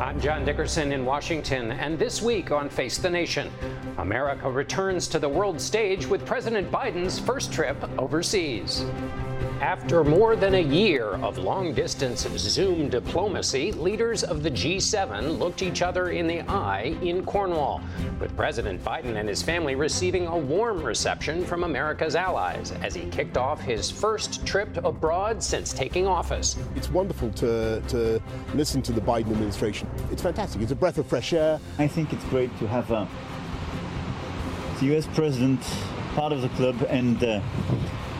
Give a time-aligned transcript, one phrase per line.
[0.00, 3.50] I'm John Dickerson in Washington, and this week on Face the Nation,
[3.98, 8.86] America returns to the world stage with President Biden's first trip overseas.
[9.60, 15.60] After more than a year of long distance Zoom diplomacy, leaders of the G7 looked
[15.60, 17.82] each other in the eye in Cornwall,
[18.18, 23.04] with President Biden and his family receiving a warm reception from America's allies as he
[23.10, 26.56] kicked off his first trip abroad since taking office.
[26.74, 28.22] It's wonderful to, to
[28.54, 29.89] listen to the Biden administration.
[30.10, 30.62] It's fantastic.
[30.62, 31.60] It's a breath of fresh air.
[31.78, 33.06] I think it's great to have uh,
[34.80, 35.60] the US president
[36.14, 37.40] part of the club and uh,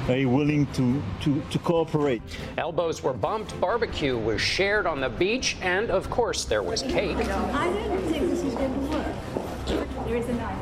[0.06, 2.22] very willing to, to, to cooperate.
[2.58, 7.16] Elbows were bumped, barbecue was shared on the beach, and of course, there was cake.
[7.16, 10.06] I don't think this is going to work.
[10.06, 10.56] There is a knife.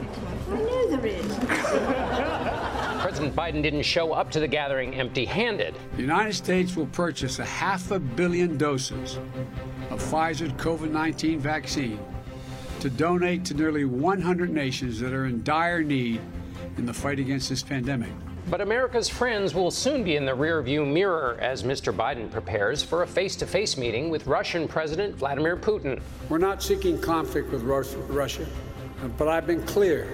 [0.50, 1.37] I know there is.
[3.00, 5.75] President Biden didn't show up to the gathering empty handed.
[5.95, 9.19] The United States will purchase a half a billion doses
[9.91, 11.98] of Pfizer's COVID 19 vaccine
[12.81, 16.20] to donate to nearly 100 nations that are in dire need
[16.77, 18.11] in the fight against this pandemic.
[18.50, 21.92] But America's friends will soon be in the rearview mirror as Mr.
[21.92, 26.00] Biden prepares for a face to face meeting with Russian President Vladimir Putin.
[26.28, 28.47] We're not seeking conflict with Russia,
[29.19, 30.06] but I've been clear.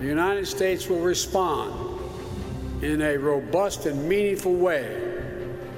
[0.00, 2.00] The United States will respond
[2.82, 5.11] in a robust and meaningful way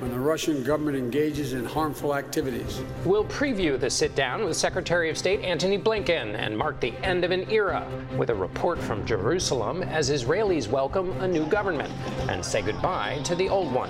[0.04, 2.82] when the Russian government engages in harmful activities.
[3.06, 7.25] We'll preview the sit down with Secretary of State Antony Blinken and mark the end
[7.25, 7.88] of an era
[8.19, 11.91] with a report from Jerusalem as Israelis welcome a new government
[12.28, 13.88] and say goodbye to the old one.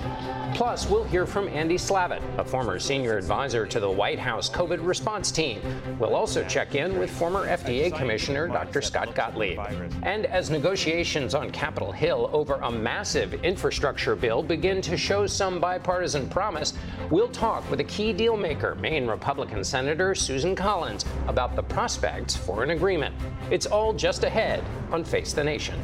[0.55, 4.87] Plus, we'll hear from Andy Slavitt, a former senior advisor to the White House COVID
[4.87, 5.59] response team.
[5.99, 8.81] We'll also check in with former FDA Commissioner Dr.
[8.81, 9.59] Scott Gottlieb.
[10.03, 15.59] And as negotiations on Capitol Hill over a massive infrastructure bill begin to show some
[15.59, 16.73] bipartisan promise,
[17.09, 22.33] we'll talk with a key deal maker, Maine Republican Senator Susan Collins, about the prospects
[22.33, 23.13] for an agreement.
[23.51, 25.77] It's all just ahead on Face the Nation.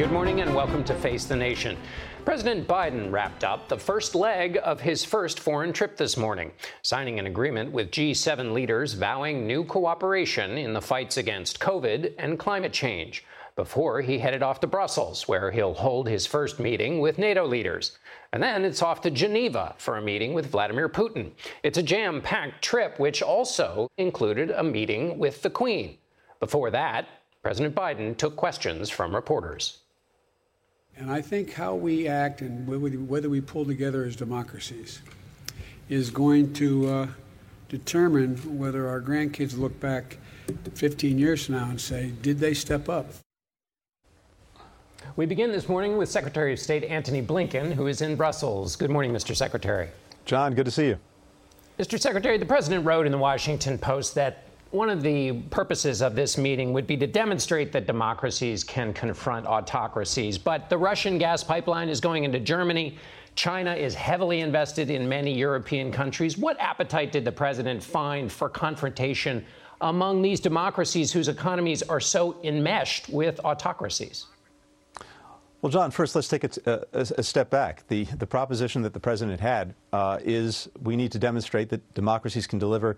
[0.00, 1.76] Good morning and welcome to Face the Nation.
[2.24, 7.18] President Biden wrapped up the first leg of his first foreign trip this morning, signing
[7.18, 12.72] an agreement with G7 leaders vowing new cooperation in the fights against COVID and climate
[12.72, 13.26] change.
[13.56, 17.98] Before he headed off to Brussels, where he'll hold his first meeting with NATO leaders.
[18.32, 21.32] And then it's off to Geneva for a meeting with Vladimir Putin.
[21.62, 25.98] It's a jam packed trip, which also included a meeting with the Queen.
[26.40, 27.06] Before that,
[27.42, 29.80] President Biden took questions from reporters.
[30.96, 32.66] And I think how we act and
[33.08, 35.00] whether we pull together as democracies
[35.88, 37.06] is going to uh,
[37.68, 40.18] determine whether our grandkids look back
[40.74, 43.06] 15 years from now and say, did they step up?
[45.16, 48.76] We begin this morning with Secretary of State Antony Blinken, who is in Brussels.
[48.76, 49.34] Good morning, Mr.
[49.34, 49.88] Secretary.
[50.24, 50.98] John, good to see you.
[51.78, 51.98] Mr.
[51.98, 56.38] Secretary, the President wrote in the Washington Post that one of the purposes of this
[56.38, 60.38] meeting would be to demonstrate that democracies can confront autocracies.
[60.38, 62.96] But the Russian gas pipeline is going into Germany.
[63.34, 66.38] China is heavily invested in many European countries.
[66.38, 69.44] What appetite did the president find for confrontation
[69.80, 74.26] among these democracies whose economies are so enmeshed with autocracies?
[75.62, 76.50] Well, John, first let's take a,
[76.92, 77.86] a, a, step back.
[77.88, 82.46] The, the proposition that the president had uh, is we need to demonstrate that democracies
[82.46, 82.96] can deliver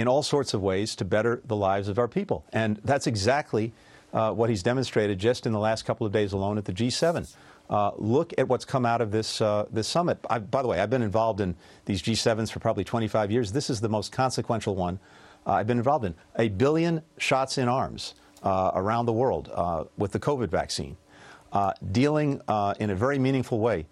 [0.00, 2.42] in all sorts of ways to better the lives of our people.
[2.54, 3.72] And that's exactly
[4.14, 7.30] uh, what he's demonstrated just in the last couple of days alone at the G7.
[7.68, 10.18] Uh, look at what's come out of this uh, this summit.
[10.28, 11.54] I, by the way, I've been involved in
[11.84, 13.52] these G7s for probably 25 years.
[13.52, 14.98] This is the most consequential one
[15.46, 16.14] uh, I've been involved in.
[16.38, 20.96] A billion shots in arms uh, around the world uh, with the COVID vaccine,
[21.92, 22.40] dealing
[22.80, 23.86] in a very meaningful way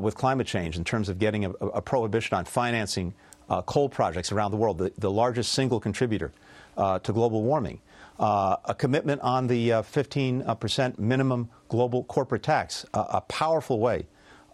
[0.00, 3.14] with climate change in terms of getting a, a prohibition on financing
[3.48, 6.32] uh, coal projects around the world, the, the largest single contributor
[6.76, 7.80] uh, to global warming.
[8.18, 14.06] uh, a commitment on the uh, 15% minimum global corporate tax, a powerful way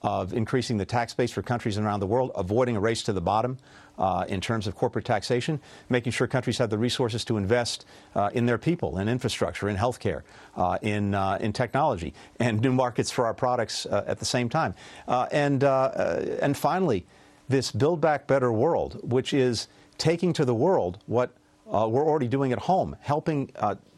[0.03, 3.21] of increasing the tax base for countries around the world, avoiding a race to the
[3.21, 3.59] bottom
[3.99, 5.61] uh, in terms of corporate taxation,
[5.91, 7.85] making sure countries have the resources to invest
[8.15, 10.23] uh, in their people, in infrastructure, in healthcare,
[10.57, 14.49] uh, in, uh, in technology, and new markets for our products uh, at the same
[14.49, 14.75] time.
[15.07, 17.05] Uh, and, and finally,
[17.51, 19.69] this Build Back Better world, which is
[19.99, 21.33] taking to the world what
[21.67, 23.53] we're already doing at home, helping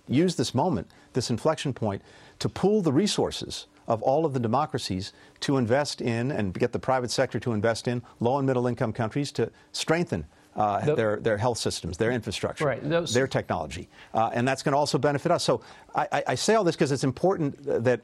[0.09, 2.03] use this moment, this inflection point,
[2.39, 6.79] to pool the resources of all of the democracies to invest in and get the
[6.79, 10.25] private sector to invest in low and middle income countries to strengthen
[10.55, 13.89] uh, the, their, their health systems, their infrastructure, right, those, their technology.
[14.13, 15.43] Uh, and that's going to also benefit us.
[15.43, 15.63] So
[15.95, 18.03] I, I say all this because it's important that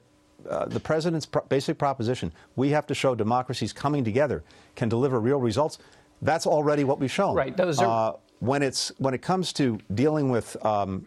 [0.49, 4.43] uh, the president's pro- basic proposition we have to show democracies coming together
[4.77, 5.79] can deliver real results.
[6.23, 7.35] That's already what we've shown.
[7.35, 7.57] Right.
[7.57, 8.15] Those are.
[8.15, 11.07] Uh, when, it's, when it comes to dealing with um,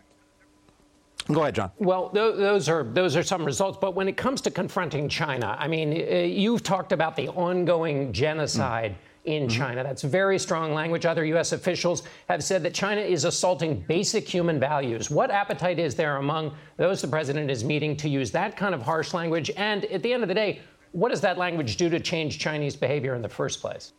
[1.27, 1.71] Go ahead, John.
[1.77, 5.67] Well, those are those are some results, but when it comes to confronting China, I
[5.67, 8.91] mean, uh, you've talked about the ongoing genocide.
[8.91, 9.07] Mm.
[9.23, 9.55] In mm-hmm.
[9.55, 9.83] China.
[9.83, 11.05] That's very strong language.
[11.05, 11.51] Other U.S.
[11.51, 15.11] officials have said that China is assaulting basic human values.
[15.11, 18.81] What appetite is there among those the president is meeting to use that kind of
[18.81, 19.51] harsh language?
[19.57, 22.75] And at the end of the day, what does that language do to change Chinese
[22.75, 23.93] behavior in the first place?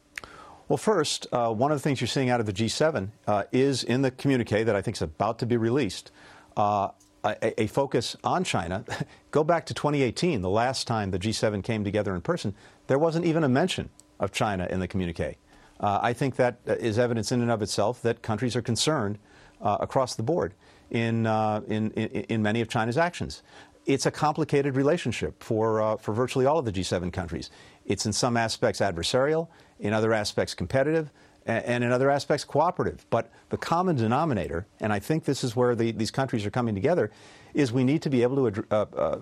[0.69, 3.84] Well, first, uh, one of the things you're seeing out of the G7 uh, is
[3.84, 6.10] in the communique that I think is about to be released.
[6.56, 6.88] Uh,
[7.24, 8.84] a, a, focus on China.
[9.30, 12.54] Go back to 2018, the last time the G7 came together in person,
[12.86, 15.36] there wasn't even a mention of China in the communique.
[15.80, 19.19] Uh, I think that is evidence in and of itself that countries are concerned
[19.60, 20.54] uh, across the board
[20.90, 23.42] in, uh, in, in, in, many of China's actions.
[23.86, 27.50] It's a complicated relationship for, uh, for virtually all of the G7 countries.
[27.84, 29.48] It's in some aspects adversarial,
[29.80, 31.10] in other aspects competitive
[31.46, 33.04] and in other aspects cooperative.
[33.10, 36.74] But the common denominator, and I think this is where the, these countries are coming
[36.74, 37.10] together,
[37.54, 39.18] is we need to be able to uh, uh,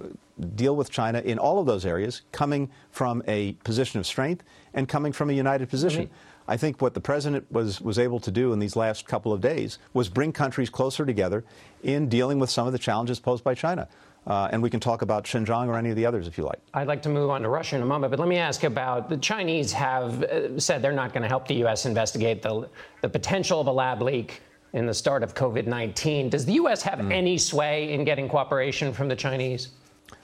[0.55, 4.45] deal with China in all of those areas, coming from a position of strength
[4.75, 6.05] and coming from a united position.
[6.05, 6.15] Mm-hmm.
[6.51, 9.41] I think what the president was, was able to do in these last couple of
[9.41, 11.45] days was bring countries closer together
[11.83, 13.89] in dealing with some of the challenges posed by China.
[14.27, 16.61] Uh, and we can talk about Xinjiang or any of the others if you like.
[16.75, 19.09] I'd like to move on to Russia in a moment, but let me ask about
[19.09, 21.87] the Chinese have uh, said they're not going to help the U.S.
[21.87, 22.69] investigate the,
[23.01, 26.29] the potential of a lab leak in the start of COVID 19.
[26.29, 26.83] Does the U.S.
[26.83, 27.13] have mm.
[27.13, 29.71] any sway in getting cooperation from the Chinese?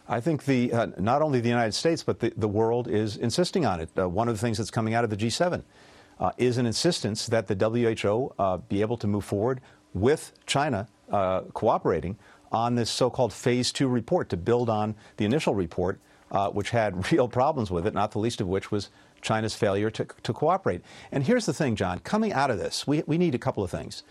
[0.09, 3.67] I think the, uh, not only the United States, but the, the world is insisting
[3.67, 3.89] on it.
[3.99, 5.63] Uh, one of the things that's coming out of the G7
[6.21, 9.61] uh, is an insistence that the WHO uh, be able to move forward
[9.95, 10.87] with China
[11.55, 12.17] cooperating
[12.53, 16.01] on this so-called phase two report to build on the initial report,
[16.31, 18.91] uh, which had real problems with it, not the least of which was
[19.23, 20.83] China's failure to, to cooperate.
[21.11, 23.71] And here's the thing, John, coming out of this, we, we need a couple of
[23.71, 24.03] things.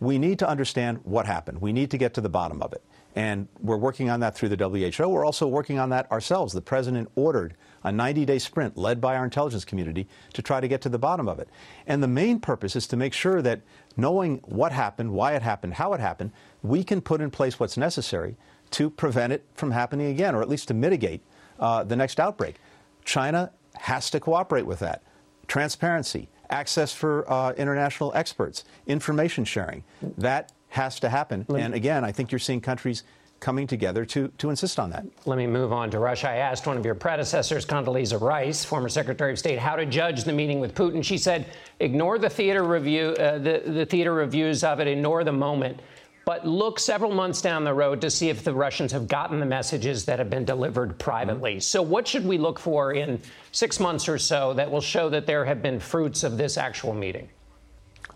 [0.00, 1.60] We need to understand what happened.
[1.60, 2.82] We need to get to the bottom of it.
[3.16, 5.08] And we're working on that through the WHO.
[5.08, 6.52] We're also working on that ourselves.
[6.52, 10.66] The president ordered a 90 day sprint led by our intelligence community to try to
[10.66, 11.48] get to the bottom of it.
[11.86, 13.60] And the main purpose is to make sure that
[13.96, 16.32] knowing what happened, why it happened, how it happened,
[16.62, 18.36] we can put in place what's necessary
[18.72, 21.22] to prevent it from happening again, or at least to mitigate
[21.60, 22.56] uh, the next outbreak.
[23.04, 25.02] China has to cooperate with that.
[25.46, 29.84] Transparency, access for uh, international experts, information sharing,
[30.18, 31.46] that has to happen.
[31.48, 33.04] And again, I think you're seeing countries
[33.40, 35.04] coming together to, to insist on that.
[35.26, 36.30] Let me move on to Russia.
[36.30, 40.24] I asked one of your predecessors, Condoleezza Rice, former Secretary of State, how to judge
[40.24, 41.04] the meeting with Putin.
[41.04, 41.46] She said,
[41.78, 45.80] ignore the theater review, uh, the, the theater reviews of it, ignore the moment
[46.24, 49.46] but look several months down the road to see if the Russians have gotten the
[49.46, 51.52] messages that have been delivered privately.
[51.52, 51.60] Mm-hmm.
[51.60, 53.20] So, what should we look for in
[53.52, 56.94] six months or so that will show that there have been fruits of this actual
[56.94, 57.28] meeting?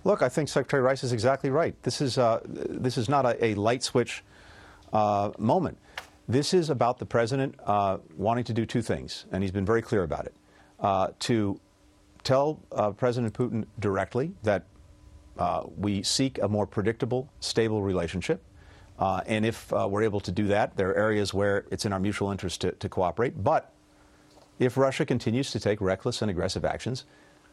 [0.05, 1.75] Look, I think Secretary Rice is exactly right.
[1.83, 4.25] This is, uh, this is not a, a light switch
[4.93, 5.78] uh, moment.
[6.28, 9.83] This is about the president uh, wanting to do two things, and he's been very
[9.83, 10.35] clear about it.
[10.78, 11.59] Uh, to
[12.23, 14.64] tell uh, President Putin directly that
[15.38, 18.43] uh, we seek a more predictable, stable relationship.
[18.99, 22.31] And if we're able to do that, there are areas where it's in our mutual
[22.31, 23.43] interest to, to, cooperate.
[23.43, 23.73] But
[24.59, 27.05] if Russia continues to take reckless and aggressive actions,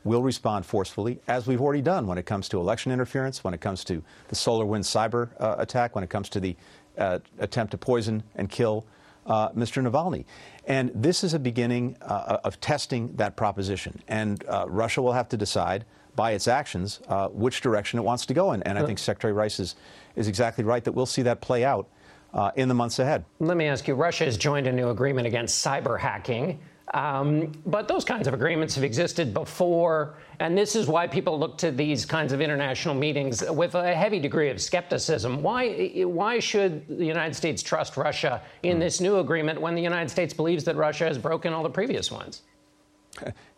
[0.06, 3.60] we'll respond forcefully, as we've already done when it comes to election interference, when it
[3.60, 6.56] comes to the SolarWinds cyber uh, attack, when it comes to the
[6.98, 8.86] uh, attempt to poison and kill
[9.26, 9.86] uh, Mr.
[9.86, 10.24] Navalny.
[10.66, 14.02] And this is a beginning of testing that proposition.
[14.08, 15.84] And Russia will have to decide
[16.16, 18.64] by its actions uh, which direction it wants to go in.
[18.64, 19.76] And I think Secretary Rice is,
[20.16, 21.90] is exactly right that we'll see that play out
[22.34, 23.26] uh, in the months ahead.
[23.40, 26.60] Let me ask you Russia has joined a new agreement against cyber hacking.
[26.94, 31.58] Um, but those kinds of agreements have existed before, and this is why people look
[31.58, 35.42] to these kinds of international meetings with a heavy degree of skepticism.
[35.42, 40.10] Why, why should the United States trust Russia in this new agreement when the United
[40.10, 42.44] States believes that Russia has broken all the previous ones?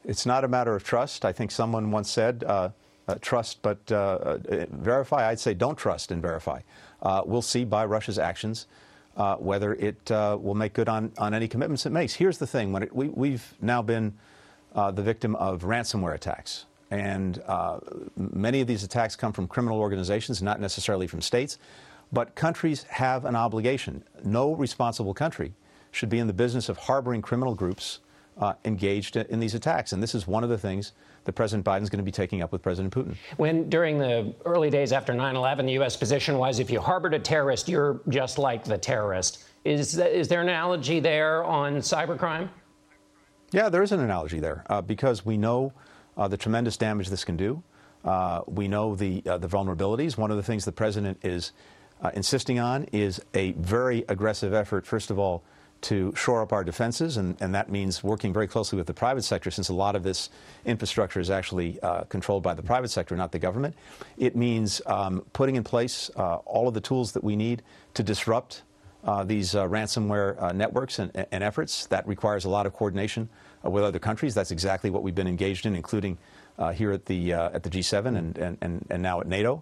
[0.05, 1.25] It's not a matter of trust.
[1.25, 2.69] I think someone once said, uh,
[3.09, 5.29] uh, trust but uh, uh verify.
[5.29, 6.61] I'd say don't trust and verify.
[7.01, 8.67] Uh, we'll see by Russia's actions
[9.17, 12.13] uh, whether it uh, will make good on, on any commitments it makes.
[12.13, 14.13] Here's the thing: when it, we, we've now been
[14.75, 17.79] uh, the victim of ransomware attacks, and uh,
[18.15, 21.57] many of these attacks come from criminal organizations, not necessarily from states.
[22.13, 24.03] But countries have an obligation.
[24.23, 25.53] No responsible country
[25.91, 27.99] should be in the business of harboring criminal groups
[28.37, 29.91] uh, engaged in these attacks.
[29.91, 30.93] And this is one of the things
[31.27, 33.15] that President Biden is going to be taking up with President Putin.
[33.35, 35.97] When during the early days after 9 11, the U.S.
[35.97, 39.43] position was if you harbored a terrorist, you're just like the terrorist.
[39.65, 42.49] Is, is there an analogy there on cybercrime?
[43.51, 45.73] Yeah, there is an analogy there uh, because we know
[46.15, 47.61] uh, the tremendous damage this can do.
[48.05, 50.17] Uh, we know the, uh, the vulnerabilities.
[50.17, 51.51] One of the things the president is
[52.01, 55.43] uh, insisting on is a very aggressive effort, first of all,
[55.81, 59.23] to shore up our defenses, and, and, that means working very closely with the private
[59.23, 60.29] sector, since a lot of this
[60.65, 63.75] infrastructure is actually uh, controlled by the private sector, not the government.
[64.17, 68.03] It means um, putting in place uh, all of the tools that we need to
[68.03, 68.63] disrupt
[69.03, 71.85] uh, these uh, ransomware uh, networks and, and, efforts.
[71.87, 73.29] That requires a lot of coordination
[73.63, 74.33] uh, with other countries.
[74.33, 76.17] That's exactly what we've been engaged in, including
[76.73, 79.61] here at the at the G7 and, and, and now at NATO.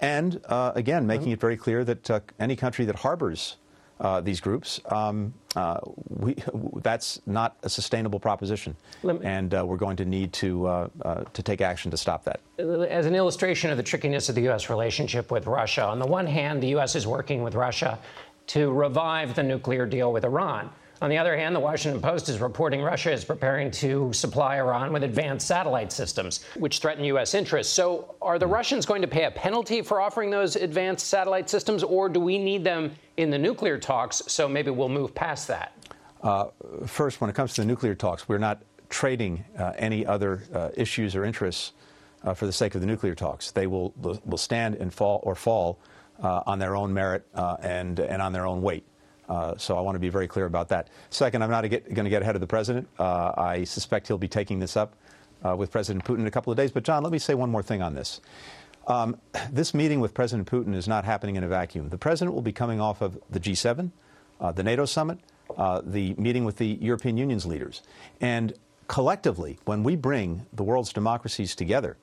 [0.00, 3.56] and again, making it very clear that any country that harbors
[4.00, 6.34] uh, these groups, um, uh, we,
[6.82, 8.76] that's not a sustainable proposition,
[9.22, 12.40] and uh, we're going to need to uh, uh, to take action to stop that.
[12.58, 14.68] As an illustration of the trickiness of the U.S.
[14.68, 16.96] relationship with Russia, on the one hand, the U.S.
[16.96, 17.98] is working with Russia
[18.48, 20.70] to revive the nuclear deal with Iran.
[21.04, 24.90] On the other hand, the Washington Post is reporting Russia is preparing to supply Iran
[24.90, 27.34] with advanced satellite systems, which threaten U.S.
[27.34, 27.70] interests.
[27.74, 31.82] So, are the Russians going to pay a penalty for offering those advanced satellite systems,
[31.82, 34.22] or do we need them in the nuclear talks?
[34.28, 35.76] So, maybe we'll move past that.
[36.22, 36.46] Uh,
[36.86, 40.70] first, when it comes to the nuclear talks, we're not trading uh, any other uh,
[40.74, 41.72] issues or interests
[42.22, 43.50] uh, for the sake of the nuclear talks.
[43.50, 43.92] They will,
[44.24, 45.78] will stand and fall or fall
[46.22, 48.86] uh, on their own merit uh, and, and on their own weight.
[49.28, 50.88] Uh, so I want to be very clear about that.
[51.10, 52.88] Second, I'm not going to get ahead of the president.
[52.98, 54.94] Uh, I suspect he'll be taking this up
[55.44, 56.70] uh, with President Putin in a couple of days.
[56.70, 58.20] But, John, let me say one more thing on this.
[58.86, 59.16] Um,
[59.50, 61.88] this meeting with President Putin is not happening in a vacuum.
[61.88, 63.90] The president will be coming off of the G7,
[64.40, 65.18] uh, the NATO summit,
[65.56, 67.82] uh, the meeting with the European Union's leaders.
[68.20, 68.54] And
[68.88, 71.96] collectively, when we bring the world's democracies together,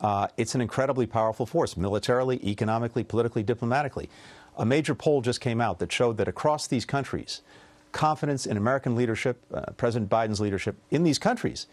[0.00, 4.08] uh, it's an incredibly powerful force, militarily, economically, politically, diplomatically.
[4.58, 7.42] A major poll just came out that showed that across these countries,
[7.92, 11.66] confidence in American leadership, uh, President Biden's leadership in these countries,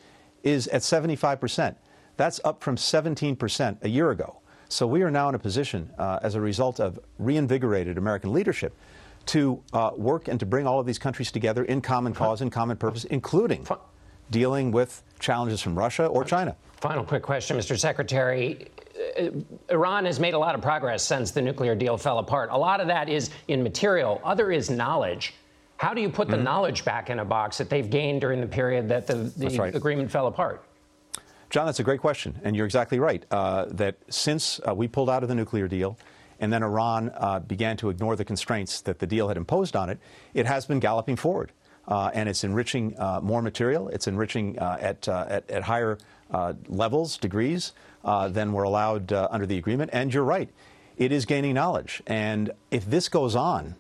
[0.44, 1.76] is at 75%.
[2.18, 4.38] That's up from 17% a year ago.
[4.70, 8.74] So we are now in a position, uh, as a result of reinvigorated American leadership,
[9.28, 12.52] to uh, work and to bring all of these countries together in common cause and
[12.52, 13.68] common purpose, including
[14.30, 16.56] dealing with challenges from Russia or China.
[16.78, 17.78] Final quick question, Mr.
[17.78, 18.68] Secretary.
[19.18, 19.30] Uh,
[19.70, 22.50] Iran has made a lot of progress since the nuclear deal fell apart.
[22.52, 25.34] A lot of that is in material, other is knowledge.
[25.78, 26.46] How do you put the mm-hmm.
[26.46, 29.76] knowledge back in a box that they've gained during the period that the, the right.
[29.76, 30.64] agreement fell apart?
[31.50, 33.24] John, that's a great question, and you're exactly right.
[33.30, 35.98] Uh, that since uh, we pulled out of the nuclear deal,
[36.40, 39.90] and then Iran uh, began to ignore the constraints that the deal had imposed on
[39.90, 40.00] it,
[40.34, 41.52] it has been galloping forward.
[41.88, 43.90] Uh, and it's enriching uh, more material.
[43.90, 46.00] It's enriching uh, at, at, at higher
[46.68, 47.74] levels, degrees
[48.30, 49.90] than were allowed under the agreement.
[49.94, 50.50] And you're right,
[50.98, 52.02] it is gaining knowledge.
[52.08, 53.76] And if this goes on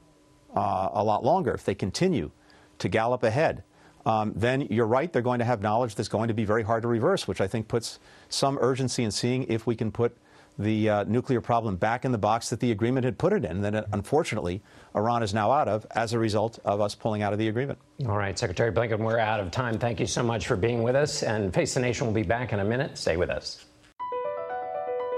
[0.53, 2.31] a lot longer, if they continue
[2.79, 3.63] to gallop ahead,
[4.05, 6.83] um, then you're right, they're going to have knowledge that's going to be very hard
[6.83, 10.15] to reverse, which I think puts some urgency in seeing if we can put
[10.57, 13.61] the uh, nuclear problem back in the box that the agreement had put it in,
[13.61, 14.61] that uh, unfortunately
[14.95, 17.79] Iran is now out of as a result of us pulling out of the agreement.
[18.07, 19.77] All right, Secretary Blinken, we're out of time.
[19.77, 21.23] Thank you so much for being with us.
[21.23, 22.97] And Face the Nation will be back in a minute.
[22.97, 23.65] Stay with us.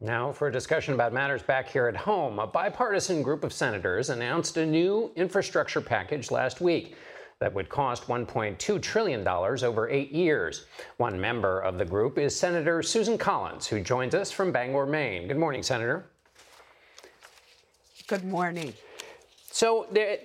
[0.00, 2.38] Now for a discussion about matters back here at home.
[2.38, 6.94] A bipartisan group of senators announced a new infrastructure package last week.
[7.40, 10.66] that would cost $1.2 trillion over eight years.
[10.96, 15.28] One member of the group is Senator Susan Collins, who joins us from Bangor, Maine.
[15.28, 16.06] Good morning, Senator.
[18.08, 18.74] Good morning.
[19.58, 20.20] So the,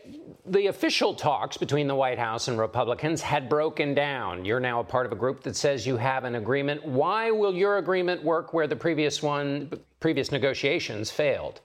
[0.45, 4.45] the, official talks between the White House and Republicans had broken down.
[4.45, 6.85] You're now a part of a group that says you have an agreement.
[6.85, 11.61] Why will your agreement work where the previous one, previous negotiations failed?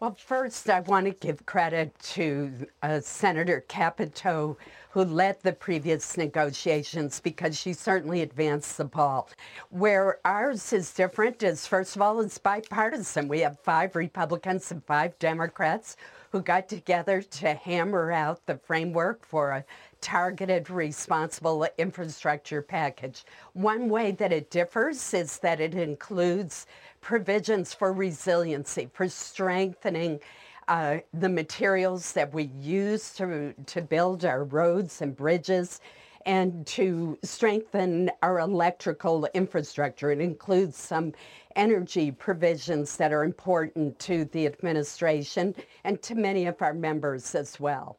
[0.00, 2.52] Well, first, I want to give credit to
[2.84, 4.56] uh, Senator Capito,
[4.90, 9.28] who led the previous negotiations, because she certainly advanced the ball.
[9.70, 13.26] Where ours is different is, first of all, it's bipartisan.
[13.26, 15.96] We have five Republicans and five Democrats
[16.30, 19.64] who got together to hammer out the framework for a
[20.00, 23.24] targeted responsible infrastructure package.
[23.54, 26.66] One way that it differs is that it includes
[27.08, 30.20] provisions for resiliency, for strengthening
[30.68, 35.80] uh, the materials that we use to, to build our roads and bridges
[36.26, 40.10] and to strengthen our electrical infrastructure.
[40.10, 41.14] It includes some
[41.56, 47.58] energy provisions that are important to the administration and to many of our members as
[47.58, 47.96] well.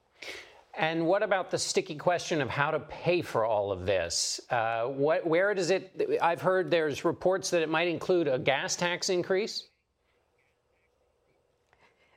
[0.78, 4.40] And what about the sticky question of how to pay for all of this?
[4.50, 6.20] Uh, what, where does it?
[6.22, 9.70] I've heard there's reports that it might include a gas tax increase.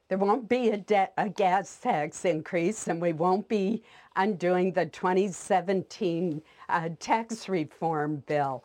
[0.09, 3.83] There won't be a, de- a gas tax increase, and we won't be
[4.17, 8.63] undoing the 2017 uh, tax reform bill.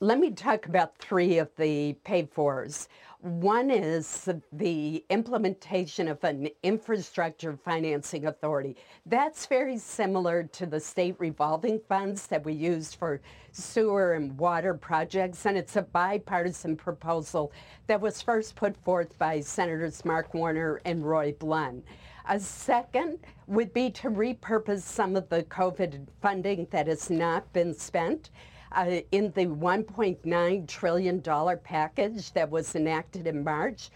[0.00, 2.88] Let me talk about three of the pay fors.
[3.24, 8.76] One is the implementation of an infrastructure financing authority.
[9.06, 14.74] That's very similar to the state revolving funds that we use for sewer and water
[14.74, 17.50] projects, and it's a bipartisan proposal
[17.86, 21.82] that was first put forth by Senators Mark Warner and Roy Blunt.
[22.28, 27.72] A second would be to repurpose some of the COVID funding that has not been
[27.72, 28.28] spent
[28.74, 31.22] uh, in the $1.9 trillion
[31.62, 33.90] package that was enacted in March,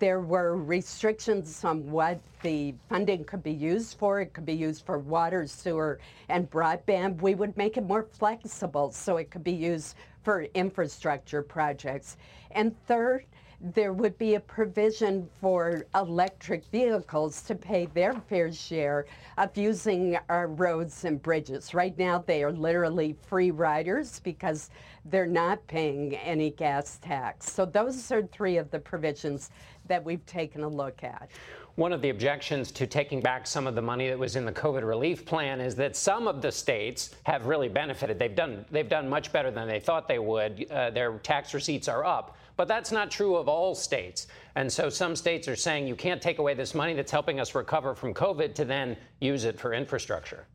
[0.00, 4.20] there were restrictions on what the funding could be used for.
[4.20, 7.20] It could be used for water, sewer, and broadband.
[7.20, 12.16] We would make it more flexible so it could be used for infrastructure projects.
[12.50, 13.26] And third,
[13.72, 19.06] there would be a provision for electric vehicles to pay their fair share
[19.38, 21.72] of using our roads and bridges.
[21.72, 24.68] Right now, they are literally free riders because
[25.06, 27.50] they're not paying any gas tax.
[27.50, 29.50] So, those are three of the provisions
[29.86, 31.30] that we've taken a look at.
[31.76, 34.52] One of the objections to taking back some of the money that was in the
[34.52, 38.16] COVID relief plan is that some of the states have really benefited.
[38.18, 40.70] They've done they've done much better than they thought they would.
[40.70, 44.26] Uh, their tax receipts are up, but that's not true of all states.
[44.54, 47.54] And so some states are saying you can't take away this money that's helping us
[47.54, 50.46] recover from COVID to then use it for infrastructure.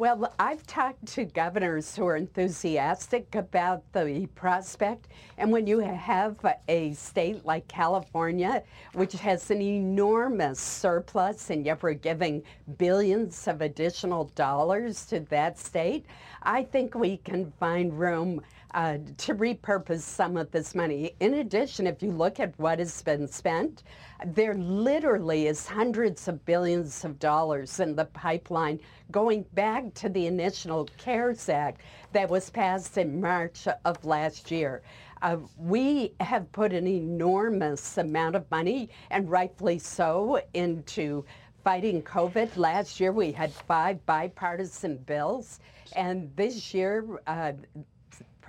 [0.00, 5.08] Well, I've talked to governors who are enthusiastic about the prospect.
[5.36, 8.62] And when you have a state like California,
[8.94, 12.42] which has an enormous surplus, and yet we're giving
[12.78, 16.06] billions of additional dollars to that state,
[16.44, 18.40] I think we can find room
[18.74, 21.14] uh, to repurpose some of this money.
[21.20, 23.82] In addition, if you look at what has been spent,
[24.26, 28.80] there literally is hundreds of billions of dollars in the pipeline
[29.10, 31.80] going back to the initial CARES Act
[32.12, 34.82] that was passed in March of last year.
[35.22, 41.24] Uh, we have put an enormous amount of money, and rightfully so, into
[41.62, 42.56] fighting COVID.
[42.56, 45.60] Last year we had five bipartisan bills,
[45.94, 47.52] and this year uh,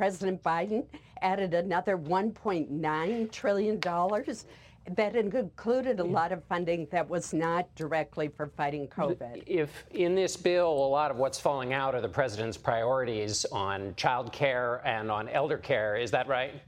[0.02, 0.84] President Biden
[1.22, 8.48] added another $1.9 trillion that included a lot of funding that was not directly for
[8.48, 9.44] fighting COVID.
[9.46, 13.94] If in this bill, a lot of what's falling out are the president's priorities on
[13.96, 16.60] child care and on elder care, is that right?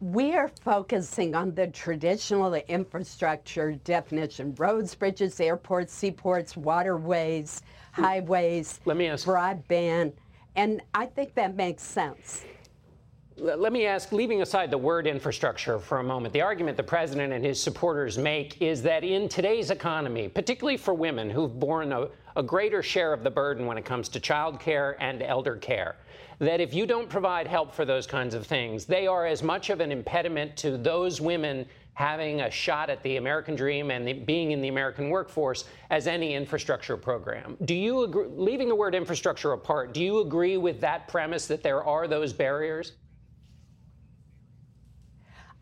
[0.00, 7.60] We are focusing on the traditional infrastructure definition roads, bridges, airports, seaports, waterways,
[7.92, 9.26] highways, Let me ask.
[9.26, 10.14] broadband,
[10.56, 12.44] and I think that makes sense.
[13.36, 17.32] Let me ask, leaving aside the word infrastructure for a moment, the argument the president
[17.32, 22.08] and his supporters make is that in today's economy, particularly for women who've borne a,
[22.36, 25.96] a greater share of the burden when it comes to child care and elder care,
[26.38, 29.70] that if you don't provide help for those kinds of things, they are as much
[29.70, 34.12] of an impediment to those women having a shot at the American dream and the,
[34.12, 37.56] being in the American workforce as any infrastructure program.
[37.64, 41.62] Do you agree, leaving the word infrastructure apart, do you agree with that premise that
[41.62, 42.92] there are those barriers?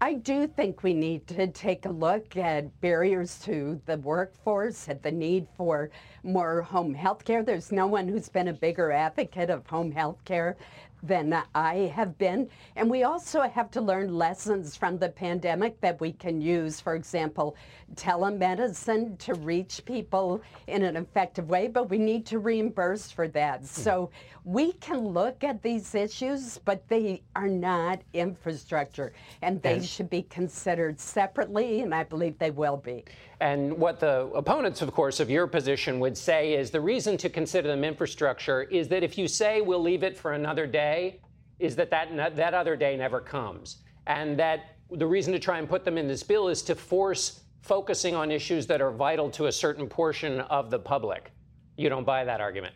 [0.00, 5.02] I do think we need to take a look at barriers to the workforce, at
[5.02, 5.90] the need for
[6.22, 7.42] more home health care.
[7.42, 10.56] There's no one who's been a bigger advocate of home health care
[11.02, 12.48] than I have been.
[12.76, 16.94] And we also have to learn lessons from the pandemic that we can use, for
[16.94, 17.56] example,
[17.94, 23.60] telemedicine to reach people in an effective way, but we need to reimburse for that.
[23.60, 23.66] Hmm.
[23.66, 24.10] So
[24.44, 30.10] we can look at these issues, but they are not infrastructure, and they and should
[30.10, 33.04] be considered separately, and I believe they will be.
[33.40, 37.28] And what the opponents, of course, of your position would say is the reason to
[37.28, 41.20] consider them infrastructure is that if you say we'll leave it for another day,
[41.60, 43.78] is that that, that other day never comes.
[44.06, 47.42] And that the reason to try and put them in this bill is to force
[47.62, 51.32] focusing on issues that are vital to a certain portion of the public.
[51.76, 52.74] You don't buy that argument.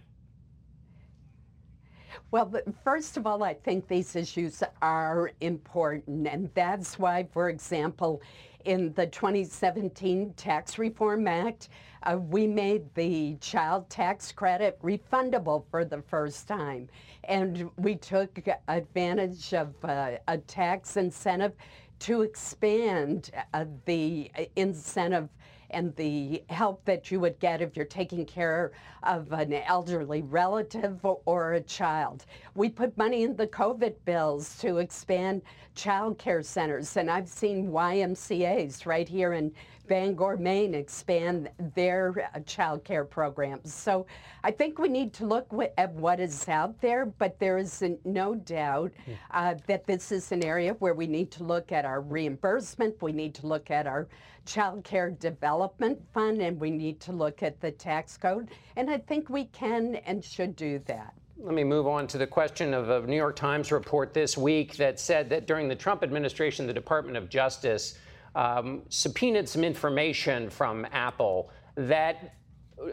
[2.31, 2.51] Well,
[2.83, 8.23] first of all, I think these issues are important, and that's why, for example,
[8.65, 11.69] in the 2017 Tax Reform Act,
[12.03, 16.89] uh, we made the child tax credit refundable for the first time.
[17.25, 21.53] And we took advantage of uh, a tax incentive
[22.01, 25.29] to expand uh, the incentive
[25.73, 31.05] and the help that you would get if you're taking care of an elderly relative
[31.25, 32.25] or a child.
[32.55, 35.43] We put money in the COVID bills to expand
[35.75, 39.53] child care centers, and I've seen YMCAs right here in
[39.89, 43.75] Bangor, Maine expand their uh, child care programs.
[43.75, 44.07] So
[44.45, 48.35] I think we need to look at what is out there, but there is no
[48.35, 49.13] doubt hmm.
[49.33, 53.13] uh, that this is an area where we need to look at our reimbursement, we
[53.13, 54.09] need to look at our
[54.45, 58.49] child care development fund, and we need to look at the tax code.
[58.77, 61.15] And I think we can and should do that.
[61.39, 64.77] Let me move on to the question of a New York Times report this week
[64.77, 67.99] that said that during the Trump administration, the Department of Justice
[68.35, 72.35] um, subpoenaed some information from Apple that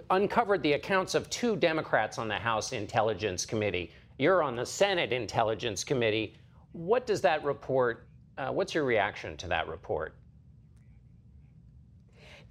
[0.10, 3.92] uncovered the accounts of two Democrats on the House Intelligence Committee.
[4.18, 6.36] You're on the Senate Intelligence Committee.
[6.72, 8.08] What does that report?
[8.38, 10.16] Uh, what's your reaction to that report?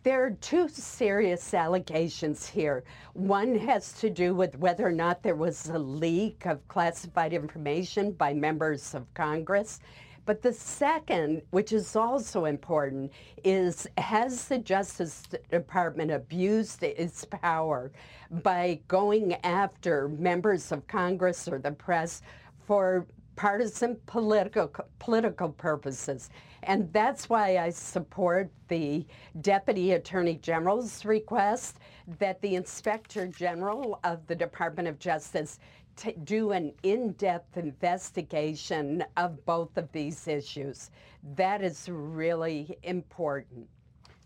[0.04, 2.84] There are two serious allegations here.
[3.14, 8.12] One has to do with whether or not there was a leak of classified information
[8.12, 9.80] by members of Congress.
[10.24, 13.10] But the second, which is also important,
[13.42, 17.90] is has the Justice Department abused its power
[18.30, 22.22] by going after members of Congress or the press
[22.66, 26.30] for partisan political political purposes.
[26.62, 29.06] And that's why I support the
[29.40, 31.78] Deputy Attorney General's request
[32.18, 35.58] that the Inspector General of the Department of Justice
[35.96, 40.90] to do an in-depth investigation of both of these issues.
[41.34, 43.68] That is really important.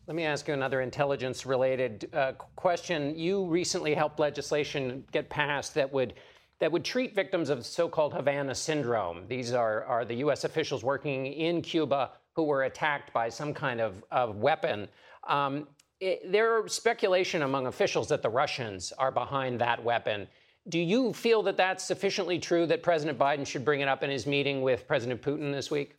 [0.06, 3.16] Let me ask you another intelligence related uh, question.
[3.16, 6.14] You recently helped legislation get passed that would
[6.58, 9.26] that would treat victims of so-called Havana syndrome.
[9.26, 10.44] These are, are the U.S.
[10.44, 14.88] officials working in Cuba who were attacked by some kind of, of weapon.
[15.28, 15.68] Um,
[16.00, 20.26] it, there is speculation among officials that the Russians are behind that weapon.
[20.68, 24.10] Do you feel that that's sufficiently true that President Biden should bring it up in
[24.10, 25.96] his meeting with President Putin this week?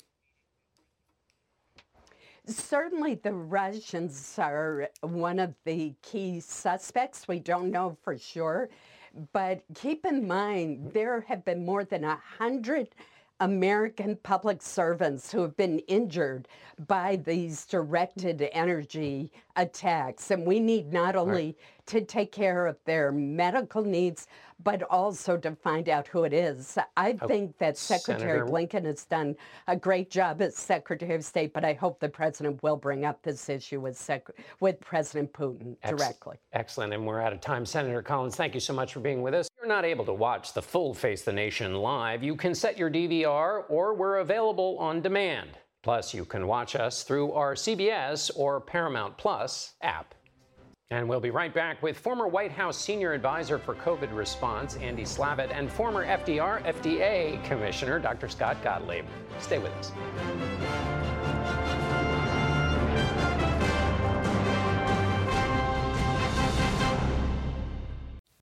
[2.46, 7.28] Certainly, the Russians are one of the key suspects.
[7.28, 8.70] We don't know for sure.
[9.32, 12.90] But keep in mind, there have been more than a hundred
[13.44, 16.48] American public servants who have been injured
[16.88, 20.32] by these directed energy attacks.
[20.32, 21.56] And we need not only right.
[21.88, 24.28] to take care of their medical needs,
[24.64, 26.78] but also to find out who it is.
[26.96, 28.46] I oh, think that Secretary Senator...
[28.46, 29.36] Blinken has done
[29.68, 33.22] a great job as Secretary of State, but I hope the president will bring up
[33.22, 36.38] this issue with, Sec- with President Putin directly.
[36.54, 36.94] Excellent.
[36.94, 37.66] And we're out of time.
[37.66, 39.48] Senator Collins, thank you so much for being with us.
[39.48, 42.78] If you're not able to watch the full Face the Nation live, you can set
[42.78, 45.50] your DVR or we're available on demand.
[45.82, 50.16] Plus, you can watch us through our CBS or Paramount Plus app.
[50.94, 55.02] And we'll be right back with former White House senior advisor for COVID response, Andy
[55.02, 58.30] Slavitt, and former FDR FDA Commissioner, Dr.
[58.30, 59.04] Scott Gottlieb.
[59.40, 59.92] Stay with us.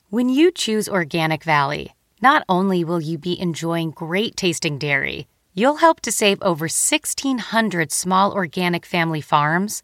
[0.09, 5.77] When you choose Organic Valley, not only will you be enjoying great tasting dairy, you'll
[5.77, 9.83] help to save over 1,600 small organic family farms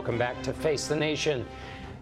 [0.00, 1.44] Welcome back to Face the Nation.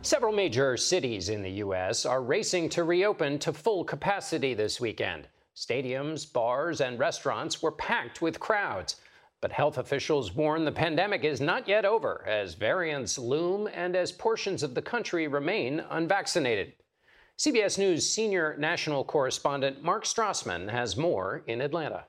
[0.02, 2.06] Several major cities in the U.S.
[2.06, 5.26] are racing to reopen to full capacity this weekend.
[5.56, 9.00] Stadiums, bars, and restaurants were packed with crowds.
[9.40, 14.12] But health officials warn the pandemic is not yet over as variants loom and as
[14.12, 16.74] portions of the country remain unvaccinated.
[17.36, 22.04] CBS News senior national correspondent Mark Strassmann has more in Atlanta.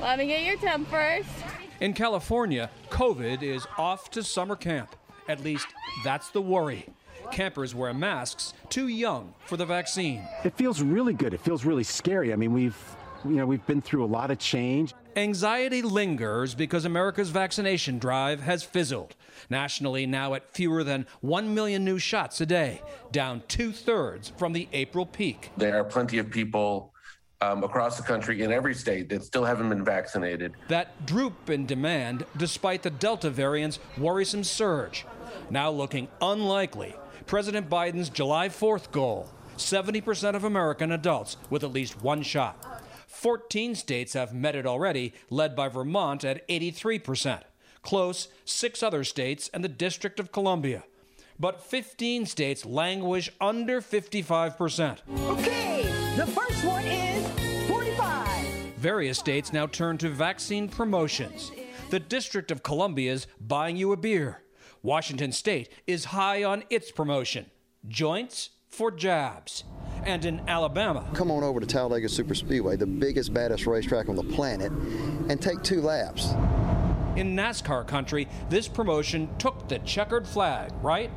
[0.00, 1.28] Let me get your temp first.
[1.80, 4.94] In California, COVID is off to summer camp.
[5.28, 5.66] At least
[6.04, 6.86] that's the worry.
[7.32, 10.22] Campers wear masks, too young for the vaccine.
[10.44, 11.34] It feels really good.
[11.34, 12.32] It feels really scary.
[12.32, 12.76] I mean, we've
[13.24, 14.94] you know, we've been through a lot of change.
[15.16, 19.16] Anxiety lingers because America's vaccination drive has fizzled.
[19.50, 24.52] Nationally, now at fewer than 1 million new shots a day, down two thirds from
[24.52, 25.50] the April peak.
[25.56, 26.92] There are plenty of people
[27.40, 30.54] um, across the country in every state that still haven't been vaccinated.
[30.68, 35.04] That droop in demand, despite the Delta variant's worrisome surge,
[35.50, 36.94] now looking unlikely.
[37.26, 42.82] President Biden's July 4th goal 70% of American adults with at least one shot.
[43.06, 47.40] 14 states have met it already, led by Vermont at 83%.
[47.82, 50.84] Close, six other states and the District of Columbia.
[51.38, 54.98] But 15 states languish under 55%.
[55.26, 55.65] Okay,
[56.16, 57.26] the first one is
[57.68, 58.46] 45.
[58.78, 61.52] Various states now turn to vaccine promotions.
[61.90, 64.42] The District of Columbia's buying you a beer.
[64.82, 67.50] Washington State is high on its promotion
[67.86, 69.64] joints for jabs.
[70.04, 74.24] And in Alabama, come on over to Talladega Superspeedway, the biggest, baddest racetrack on the
[74.24, 74.72] planet,
[75.28, 76.30] and take two laps.
[77.16, 81.10] In NASCAR country, this promotion took the checkered flag, right?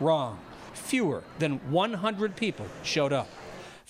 [0.00, 0.40] Wrong.
[0.72, 3.28] Fewer than 100 people showed up.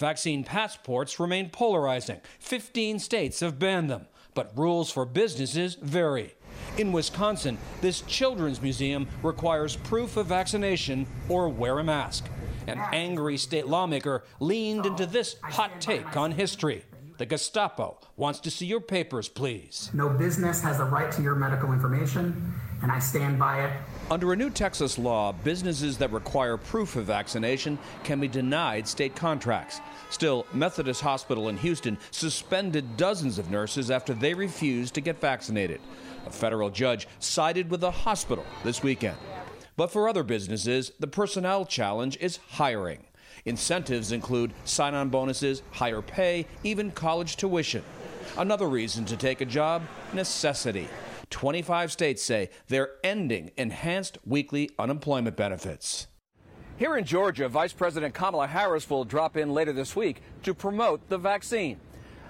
[0.00, 2.22] Vaccine passports remain polarizing.
[2.38, 6.34] 15 states have banned them, but rules for businesses vary.
[6.78, 12.30] In Wisconsin, this children's museum requires proof of vaccination or wear a mask.
[12.66, 16.86] An angry state lawmaker leaned into this hot take on history.
[17.18, 19.90] The Gestapo wants to see your papers, please.
[19.92, 23.72] No business has a right to your medical information, and I stand by it.
[24.11, 29.14] Under a new Texas law, businesses that require proof of vaccination can be denied state
[29.14, 29.81] contracts.
[30.11, 35.81] Still, Methodist Hospital in Houston suspended dozens of nurses after they refused to get vaccinated.
[36.27, 39.16] A federal judge sided with the hospital this weekend.
[39.77, 43.05] But for other businesses, the personnel challenge is hiring.
[43.44, 47.85] Incentives include sign on bonuses, higher pay, even college tuition.
[48.37, 50.88] Another reason to take a job necessity.
[51.31, 56.09] 25 states say they're ending enhanced weekly unemployment benefits.
[56.77, 61.09] Here in Georgia, Vice President Kamala Harris will drop in later this week to promote
[61.09, 61.79] the vaccine.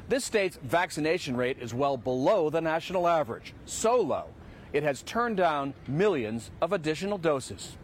[0.08, 4.26] This state's vaccination rate is well below the national average, so low
[4.72, 7.76] it has turned down millions of additional doses.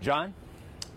[0.00, 0.34] John?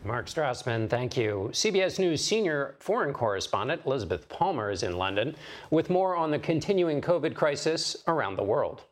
[0.06, 1.50] Mark Strassmann, thank you.
[1.54, 5.34] CBS News senior foreign correspondent Elizabeth Palmer is in London
[5.70, 8.84] with more on the continuing COVID crisis around the world.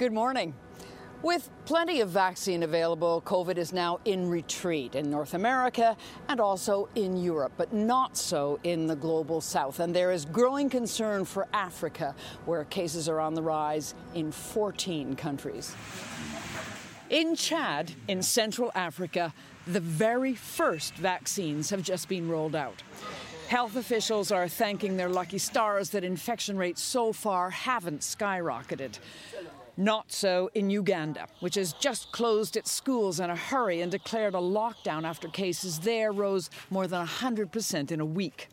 [0.00, 0.54] Good morning.
[1.22, 5.94] With plenty of vaccine available, COVID is now in retreat in North America
[6.26, 9.78] and also in Europe, but not so in the global south.
[9.78, 12.14] And there is growing concern for Africa,
[12.46, 15.76] where cases are on the rise in 14 countries.
[17.10, 19.34] In Chad, in Central Africa,
[19.66, 22.82] the very first vaccines have just been rolled out.
[23.48, 28.98] Health officials are thanking their lucky stars that infection rates so far haven't skyrocketed.
[29.80, 34.34] Not so in Uganda, which has just closed its schools in a hurry and declared
[34.34, 38.48] a lockdown after cases there rose more than 100% in a week.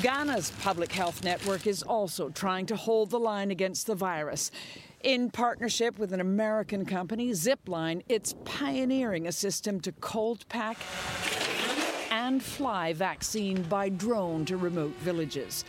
[0.00, 4.50] Ghana's public health network is also trying to hold the line against the virus.
[5.02, 10.78] In partnership with an American company, Zipline, it's pioneering a system to cold pack
[12.10, 15.66] and fly vaccine by drone to remote villages.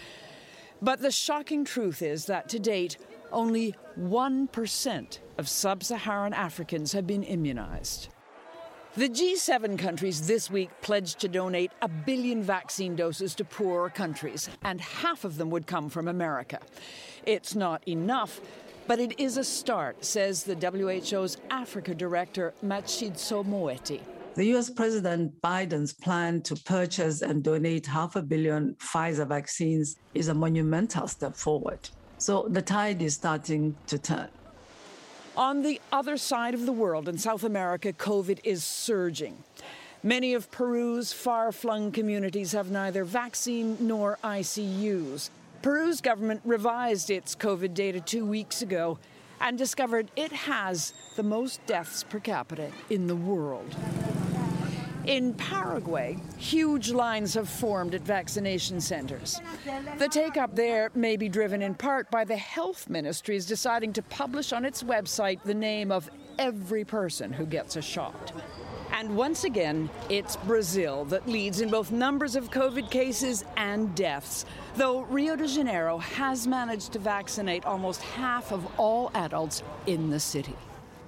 [0.82, 2.97] But the shocking truth is that to date,
[3.34, 8.10] only 1% of sub Saharan Africans have been immunized.
[8.96, 14.50] The G7 countries this week pledged to donate a billion vaccine doses to poorer countries,
[14.62, 16.60] and half of them would come from America.
[17.26, 18.39] It's not enough,
[18.86, 24.02] but it is a start, says the WHO's Africa director, Matshidiso Moeti.
[24.36, 30.28] The US President Biden's plan to purchase and donate half a billion Pfizer vaccines is
[30.28, 31.89] a monumental step forward.
[32.24, 34.30] So the tide is starting to turn.
[35.36, 39.44] On the other side of the world, in South America, COVID is surging.
[40.04, 45.32] Many of Peru's far flung communities have neither vaccine nor ICUs.
[45.62, 49.00] Peru's government revised its COVID data two weeks ago
[49.42, 53.76] and discovered it has the most deaths per capita in the world.
[55.06, 59.42] In Paraguay, huge lines have formed at vaccination centers.
[59.98, 64.02] The take up there may be driven in part by the health ministry's deciding to
[64.04, 68.32] publish on its website the name of every person who gets a shot.
[68.94, 74.46] And once again, it's Brazil that leads in both numbers of COVID cases and deaths,
[74.76, 80.20] though Rio de Janeiro has managed to vaccinate almost half of all adults in the
[80.20, 80.56] city.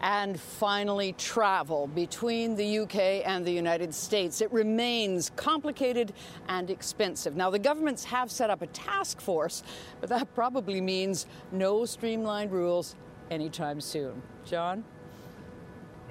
[0.06, 4.40] And finally, travel between the UK and the United States.
[4.40, 6.14] It remains complicated
[6.48, 7.36] and expensive.
[7.36, 9.64] Now, the governments have set up a task force,
[10.00, 12.96] but that probably means no streamlined rules
[13.32, 14.22] anytime soon.
[14.46, 14.84] John?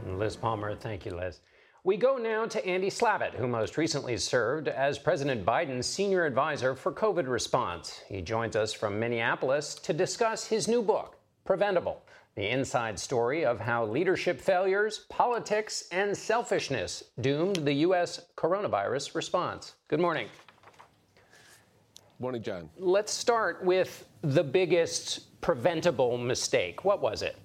[0.05, 1.41] Liz Palmer, thank you, Liz.
[1.85, 6.75] We go now to Andy Slavitt, who most recently served as President Biden's senior advisor
[6.75, 8.01] for COVID response.
[8.09, 12.04] He joins us from Minneapolis to discuss his new book, Preventable
[12.35, 18.27] the inside story of how leadership failures, politics, and selfishness doomed the U.S.
[18.37, 19.75] coronavirus response.
[19.89, 20.29] Good morning.
[22.19, 22.71] Morning, John.
[22.79, 26.85] Let's start with the biggest preventable mistake.
[26.85, 27.37] What was it?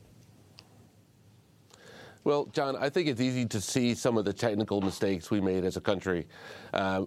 [2.24, 5.64] Well, John, I think it's easy to see some of the technical mistakes we made
[5.64, 6.28] as a country,
[6.74, 7.06] uh,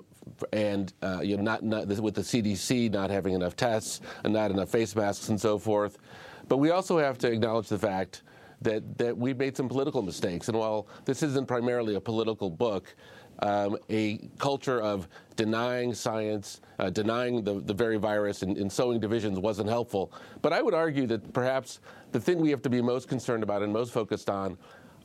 [0.53, 4.51] and uh, you know, not, not with the CDC not having enough tests and not
[4.51, 5.99] enough face masks and so forth.
[6.49, 8.23] But we also have to acknowledge the fact
[8.63, 10.49] that, that we made some political mistakes.
[10.49, 12.95] And while this isn't primarily a political book,
[13.41, 19.01] um, a culture of denying science, uh, denying the, the very virus, and, and, sowing
[19.01, 20.13] divisions wasn't helpful.
[20.43, 21.81] But I would argue that perhaps
[22.13, 24.59] the thing we have to be most concerned about and most focused on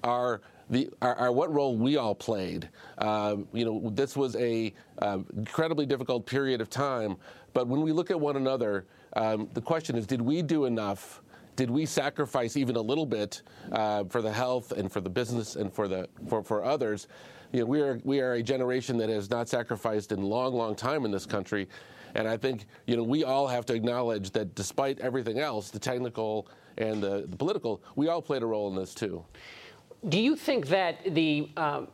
[0.04, 2.70] are the, are, what role we all played.
[2.98, 7.16] Uh, you know, this was a uh, incredibly difficult period of time,
[7.54, 11.22] but when we look at one another, um, the question is, did we do enough
[11.58, 13.42] did we sacrifice even a little bit
[13.72, 17.08] uh, for the health and for the business and for the for, for others?
[17.52, 20.76] You know, we are we are a generation that has not sacrificed in long, long
[20.76, 21.68] time in this country,
[22.16, 25.80] and I think you know we all have to acknowledge that despite everything else, the
[25.80, 29.26] technical and the, the political, we all played a role in this too.
[30.10, 31.88] Do you think that the um,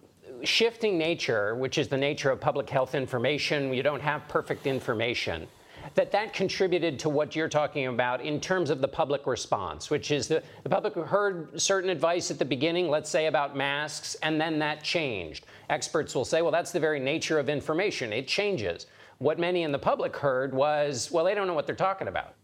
[0.43, 5.47] shifting nature, which is the nature of public health information, you don't have perfect information?
[5.96, 10.12] That that contributed to what you're talking about in terms of the public response, which
[10.12, 14.39] is the, the public heard certain advice at the beginning, let's say about masks, and
[14.39, 15.46] then that changed.
[15.69, 18.88] Experts will say, well, that's the very nature of information, it changes.
[19.19, 22.36] What many in the public heard was, well, they don't know what they're talking about.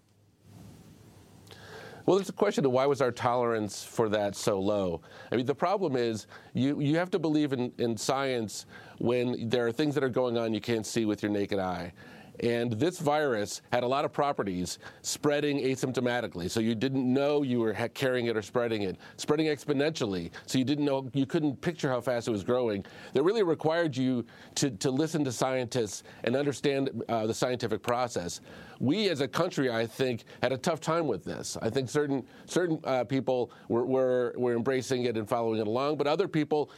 [2.06, 5.02] Well, there's a question of why was our tolerance for that so low?
[5.32, 6.26] I mean, the problem is
[6.56, 8.66] you, you have to believe in, in science
[8.98, 11.94] when there are things that are going on you can't see with your naked eye.
[12.42, 16.50] And this virus had a lot of properties spreading asymptomatically.
[16.50, 20.32] So you didn't know you were carrying it or spreading it, spreading exponentially.
[20.46, 22.86] So you didn't know, you couldn't picture how fast it was growing.
[23.14, 24.26] That really required you
[24.56, 28.42] to, to listen to scientists and understand uh, the scientific process.
[28.80, 31.58] We as a country, I think, had a tough time with this.
[31.62, 35.98] I think certain, certain uh, people were, were, were embracing it and following it along,
[35.98, 36.72] but other people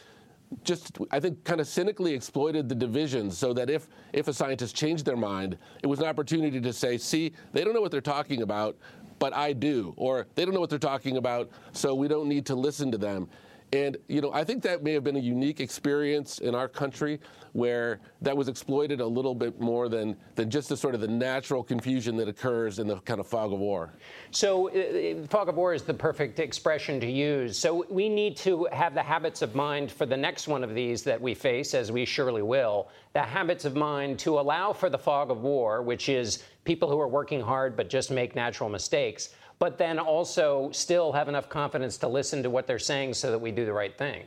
[0.64, 4.76] just, I think, kind of cynically exploited the divisions so that if, if a scientist
[4.76, 8.02] changed their mind, it was an opportunity to say, see, they don't know what they're
[8.02, 8.78] talking about,
[9.20, 9.94] but I do.
[9.98, 12.98] Or they don't know what they're talking about, so we don't need to listen to
[12.98, 13.30] them.
[13.74, 17.22] And, you know, I think that may have been a unique experience in our country
[17.54, 21.08] where that was exploited a little bit more than, than just the sort of the
[21.08, 23.94] natural confusion that occurs in the kind of fog of war.
[24.32, 27.58] So, uh, fog of war is the perfect expression to use.
[27.58, 31.04] So, we need to have the habits of mind for the next one of these
[31.04, 34.98] that we face, as we surely will, the habits of mind to allow for the
[34.98, 39.30] fog of war, which is people who are working hard but just make natural mistakes
[39.62, 43.38] but then also still have enough confidence to listen to what they're saying so that
[43.38, 44.24] we do the right thing.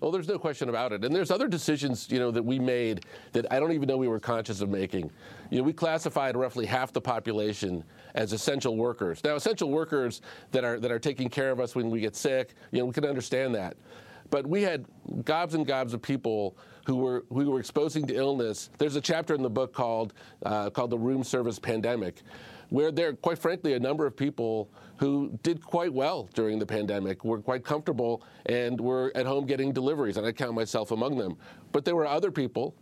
[0.00, 1.02] Well, there's no question about it.
[1.02, 4.06] And there's other decisions, you know, that we made that I don't even know we
[4.06, 5.10] were conscious of making.
[5.48, 9.24] You know, we classified roughly half the population as essential workers.
[9.24, 10.20] Now, essential workers
[10.50, 12.92] that are that are taking care of us when we get sick, you know, we
[12.92, 13.78] can understand that.
[14.28, 14.84] But we had
[15.24, 16.54] gobs and gobs of people
[16.86, 18.68] who were who were exposing to illness.
[18.76, 20.12] There's a chapter in the book called
[20.44, 22.22] uh, called the room service pandemic,
[22.70, 27.24] where there, quite frankly, a number of people who did quite well during the pandemic,
[27.24, 31.36] were quite comfortable, and were at home getting deliveries, and I count myself among them.
[31.72, 32.74] But there were other people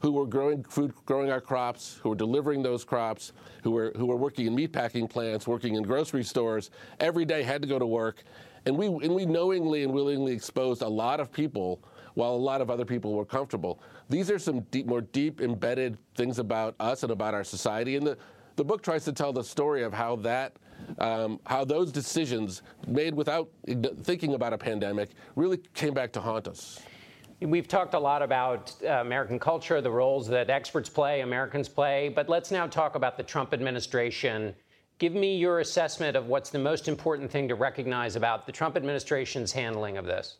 [0.00, 4.06] who were growing food, growing our crops, who were delivering those crops, who were who
[4.06, 7.86] were working in meatpacking plants, working in grocery stores, every day had to go to
[7.86, 8.24] work,
[8.66, 11.82] and we and we knowingly and willingly exposed a lot of people
[12.14, 13.80] while a lot of other people were comfortable.
[14.08, 18.06] These are some deep, more deep embedded things about us and about our society, and
[18.06, 18.18] the
[18.60, 20.52] the book tries to tell the story of how that.
[20.98, 23.48] Um, how those decisions made without
[24.02, 26.80] thinking about a pandemic really came back to haunt us.
[27.40, 32.10] We've talked a lot about uh, American culture, the roles that experts play, Americans play,
[32.10, 34.54] but let's now talk about the Trump administration.
[34.98, 38.76] Give me your assessment of what's the most important thing to recognize about the Trump
[38.76, 40.38] administration's handling of this.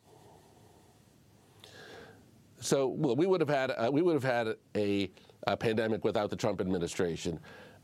[2.61, 5.11] So well, we would have had uh, we would have had a,
[5.47, 7.41] a, pandemic without the Trump administration.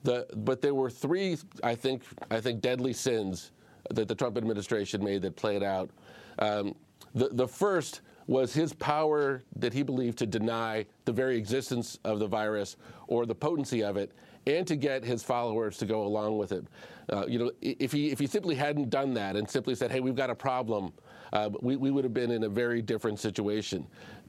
[0.06, 3.50] The, but there were three, I think, I think deadly sins
[3.90, 5.90] that the Trump administration made that played out.
[6.38, 6.76] Um,
[7.16, 12.20] the, the first was his power that he believed to deny the very existence of
[12.20, 12.76] the virus
[13.08, 14.12] or the potency of it,
[14.46, 16.64] and to get his followers to go along with it.
[17.12, 19.98] Uh, you know, if he if he simply hadn't done that and simply said, "Hey,
[19.98, 20.92] we've got a problem,"
[21.32, 23.84] uh, we we would have been in a very different situation.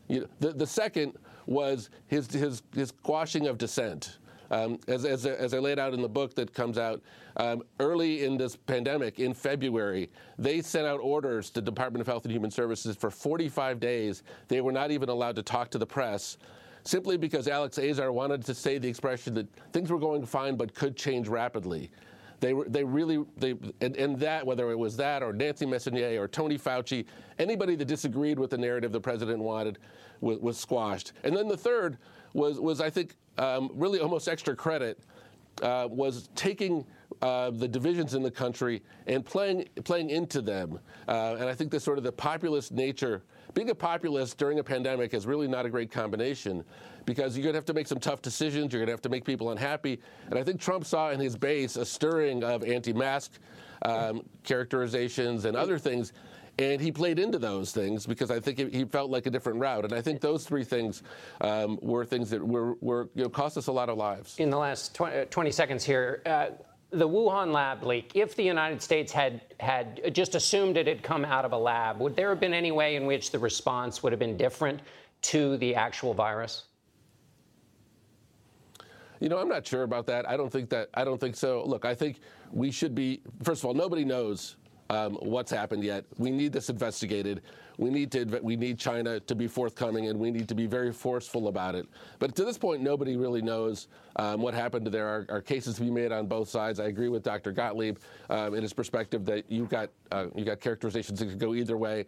[0.08, 4.18] You know, the the second was his his his quashing of dissent.
[4.50, 7.02] Um, as, as, as, I laid out in the book that comes out
[7.36, 12.08] um, early in this pandemic, in February, they sent out orders to the Department of
[12.08, 14.24] Health and Human Services for 45 days.
[14.48, 16.38] They were not even allowed to talk to the press
[16.84, 20.74] simply because Alex Azar wanted to say the expression that things were going fine but
[20.74, 21.92] could change rapidly.
[22.40, 26.22] They, were, they really, they, and, and, that, whether it was that or Nancy Messonnier
[26.22, 27.06] or Tony Fauci,
[27.40, 29.80] anybody that disagreed with the narrative the president wanted
[30.22, 31.14] was, was squashed.
[31.24, 31.98] And then the third
[32.34, 35.00] was, was I think, um, really almost extra credit
[35.62, 36.86] uh, was taking
[37.22, 40.80] uh, the divisions in the country and playing playing into them.
[41.08, 43.24] Uh, and I think the sort of the populist nature,
[43.54, 46.64] being a populist during a pandemic is really not a great combination
[47.06, 48.72] because you're going to have to make some tough decisions.
[48.72, 50.00] You're going to have to make people unhappy.
[50.30, 53.40] And I think Trump saw in his base a stirring of anti-mask
[53.84, 56.14] um, characterizations and other things
[56.60, 59.86] and he played into those things because I think he felt like a different route.
[59.86, 61.04] And I think those three things
[61.42, 64.36] um, were things that were, were, you know, cost us a lot of lives.
[64.40, 66.48] In the last 20, uh, 20 seconds here, uh,
[66.90, 71.26] the Wuhan lab leak, if the United States had, had just assumed it had come
[71.26, 74.12] out of a lab, would there have been any way in which the response would
[74.12, 74.80] have been different
[75.24, 76.64] to the actual virus?
[79.20, 80.30] You know, I'm not sure about that.
[80.30, 80.90] I don't think that.
[80.94, 81.64] I don't think so.
[81.66, 82.20] Look, I think
[82.52, 83.22] we should be.
[83.44, 84.58] First of all, nobody knows
[84.90, 86.06] um, what's happened yet.
[86.18, 87.42] We need this investigated.
[87.78, 90.92] We need to we need China to be forthcoming, and we need to be very
[90.92, 91.86] forceful about it.
[92.20, 94.88] But to this point, nobody really knows um, what happened.
[94.88, 96.80] There are, are, cases to be made on both sides.
[96.80, 97.52] I agree with Dr.
[97.52, 97.98] Gottlieb
[98.30, 101.78] um, in his perspective that you got uh, you got characterizations that could go either
[101.78, 102.06] way.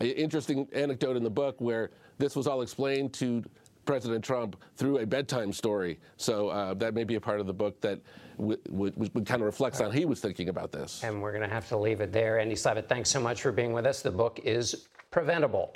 [0.00, 3.44] Interesting anecdote in the book where this was all explained to
[3.86, 5.98] President Trump through a bedtime story.
[6.16, 8.00] So uh, that may be a part of the book that
[8.36, 11.02] w- w- w- kind of reflects on he was thinking about this.
[11.02, 12.38] And we're going to have to leave it there.
[12.38, 14.02] Andy Slavitt, thanks so much for being with us.
[14.02, 15.74] The book is Preventable.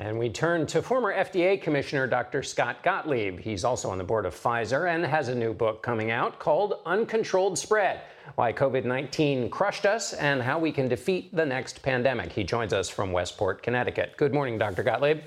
[0.00, 2.42] And we turn to former FDA Commissioner Dr.
[2.42, 3.38] Scott Gottlieb.
[3.38, 6.80] He's also on the board of Pfizer and has a new book coming out called
[6.84, 8.00] Uncontrolled Spread
[8.34, 12.32] Why COVID 19 Crushed Us and How We Can Defeat the Next Pandemic.
[12.32, 14.14] He joins us from Westport, Connecticut.
[14.16, 14.82] Good morning, Dr.
[14.82, 15.20] Gottlieb.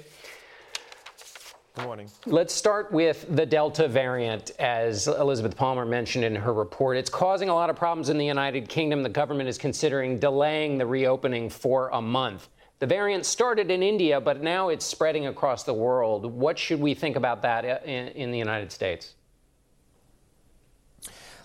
[1.77, 2.09] Good morning.
[2.25, 4.49] Let's start with the Delta variant.
[4.57, 8.25] As Elizabeth Palmer mentioned in her report, it's causing a lot of problems in the
[8.25, 9.03] United Kingdom.
[9.03, 12.47] The government is considering delaying the reopening for a month.
[12.79, 16.25] The variant started in India, but now it's spreading across the world.
[16.25, 19.13] What should we think about that uh, in, in the United States?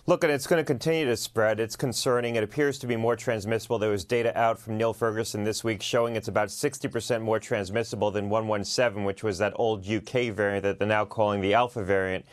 [0.05, 1.61] Look, it's going to continue to spread.
[1.61, 2.35] It's concerning.
[2.35, 3.79] It appears to be more transmissible.
[3.79, 8.11] There was data out from Neil Ferguson this week showing it's about 60% more transmissible
[8.11, 12.25] than 117, which was that old UK variant that they're now calling the Alpha variant.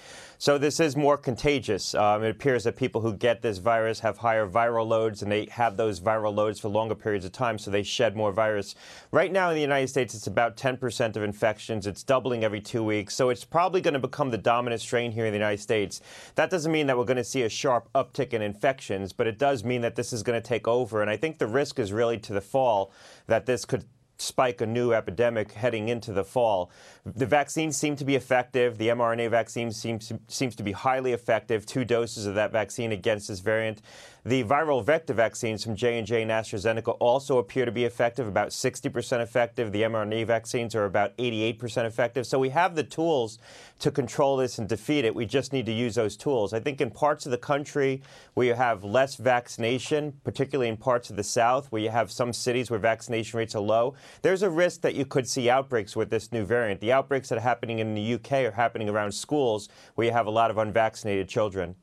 [0.42, 1.94] So this is more contagious.
[1.94, 5.48] Um, it appears that people who get this virus have higher viral loads and they
[5.52, 8.74] have those viral loads for longer periods of time, so they shed more virus.
[9.12, 11.86] Right now in the United States, it's about 10% of infections.
[11.86, 13.16] It's doubling every two weeks.
[13.16, 16.00] So it's probably going to become the dominant strain here in the United States.
[16.36, 19.40] That doesn't mean that we're going to see a sharp uptick in infections, but it
[19.40, 21.02] does mean that this is going to take over.
[21.02, 22.94] And I think the risk is really to the fall
[23.28, 23.84] that this could
[24.22, 26.70] spike a new epidemic heading into the fall.
[27.06, 28.78] The vaccines seem to be effective.
[28.78, 31.66] The mRNA vaccine seems seems to be highly effective.
[31.66, 33.82] Two doses of that vaccine against this variant.
[34.26, 39.22] The viral vector vaccines from J&J and AstraZeneca also appear to be effective, about 60%
[39.22, 39.72] effective.
[39.72, 42.28] The mRNA vaccines are about 88% effective.
[42.28, 43.40] So we have the tools
[43.80, 45.16] to control this and defeat it.
[45.16, 46.52] We just need to use those tools.
[46.52, 48.02] I think in parts of the country
[48.34, 52.34] where you have less vaccination, particularly in parts of the South, where you have some
[52.34, 56.10] cities where vaccination rates are low, there's a risk that you could see outbreaks with
[56.10, 56.82] this new variant.
[56.82, 60.28] The outbreaks that are happening in the UK are happening around schools where you have
[60.28, 61.76] a lot of unvaccinated children.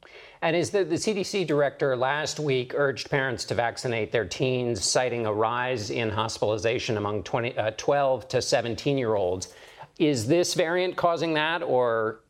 [0.42, 5.26] And is the, the CDC director last week urged parents to vaccinate their teens, citing
[5.26, 9.54] a rise in hospitalization among 20, uh, 12 to 17 year olds.
[9.98, 12.20] Is this variant causing that, or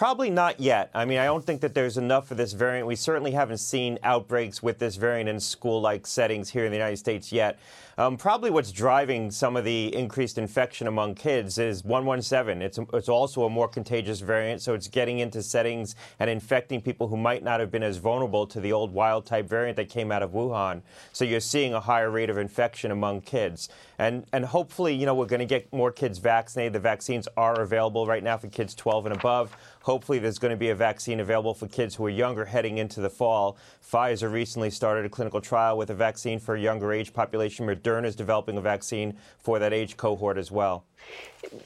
[0.00, 0.90] Probably not yet.
[0.94, 2.86] I mean, I don't think that there's enough for this variant.
[2.86, 6.78] We certainly haven't seen outbreaks with this variant in school like settings here in the
[6.78, 7.58] United States yet.
[8.00, 12.62] Um, probably what's driving some of the increased infection among kids is 117.
[12.62, 17.08] It's, it's also a more contagious variant, so it's getting into settings and infecting people
[17.08, 20.10] who might not have been as vulnerable to the old wild type variant that came
[20.10, 20.80] out of Wuhan.
[21.12, 23.68] So you're seeing a higher rate of infection among kids.
[23.98, 26.72] And, and hopefully, you know, we're going to get more kids vaccinated.
[26.72, 29.54] The vaccines are available right now for kids 12 and above.
[29.82, 33.00] Hopefully, there's going to be a vaccine available for kids who are younger heading into
[33.00, 33.58] the fall.
[33.82, 37.66] Pfizer recently started a clinical trial with a vaccine for a younger age population.
[37.66, 40.84] Moderna is developing a vaccine for that age cohort as well.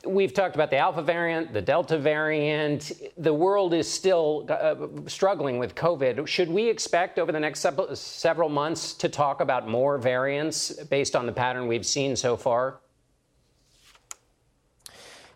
[0.06, 2.92] We've talked about the Alpha variant, the Delta variant.
[3.18, 6.26] The world is still uh, struggling with COVID.
[6.26, 11.26] Should we expect over the next several months to talk about more variants based on
[11.26, 12.80] the pattern we've seen so far?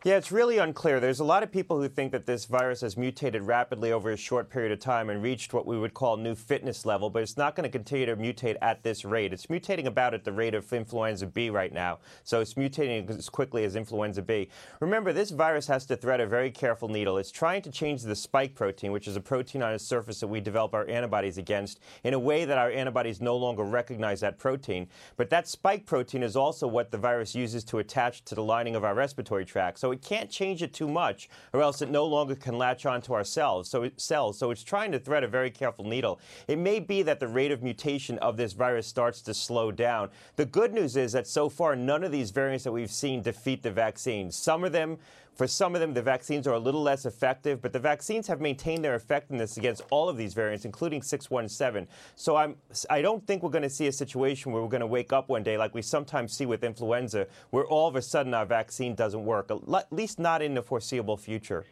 [0.08, 1.00] Yeah, it's really unclear.
[1.00, 4.16] There's a lot of people who think that this virus has mutated rapidly over a
[4.16, 7.36] short period of time and reached what we would call new fitness level, but it's
[7.36, 9.34] not going to continue to mutate at this rate.
[9.34, 11.98] It's mutating about at the rate of influenza B right now.
[12.24, 14.48] So it's mutating as quickly as influenza B.
[14.80, 17.18] Remember, this virus has to thread a very careful needle.
[17.18, 20.28] It's trying to change the spike protein, which is a protein on its surface that
[20.28, 24.38] we develop our antibodies against, in a way that our antibodies no longer recognize that
[24.38, 24.88] protein.
[25.18, 28.74] But that spike protein is also what the virus uses to attach to the lining
[28.74, 29.78] of our respiratory tract.
[29.78, 33.12] So it can't change it too much, or else it no longer can latch onto
[33.12, 33.68] our cells.
[33.68, 34.38] So it, cells.
[34.38, 36.20] So it's trying to thread a very careful needle.
[36.46, 40.10] It may be that the rate of mutation of this virus starts to slow down.
[40.36, 43.62] The good news is that so far none of these variants that we've seen defeat
[43.62, 44.30] the vaccine.
[44.30, 44.98] Some of them
[45.38, 48.40] for some of them, the vaccines are a little less effective, but the vaccines have
[48.40, 51.86] maintained their effectiveness against all of these variants, including 617.
[52.16, 52.56] So I'm,
[52.90, 55.28] I don't think we're going to see a situation where we're going to wake up
[55.28, 58.96] one day, like we sometimes see with influenza, where all of a sudden our vaccine
[58.96, 61.64] doesn't work, at least not in the foreseeable future.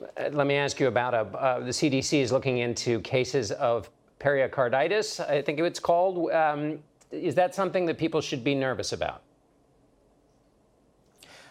[0.00, 3.90] Uh, let me ask you about uh, uh, the CDC is looking into cases of
[4.20, 6.30] pericarditis, I think it's called.
[6.30, 6.78] Um,
[7.10, 9.22] is that something that people should be nervous about?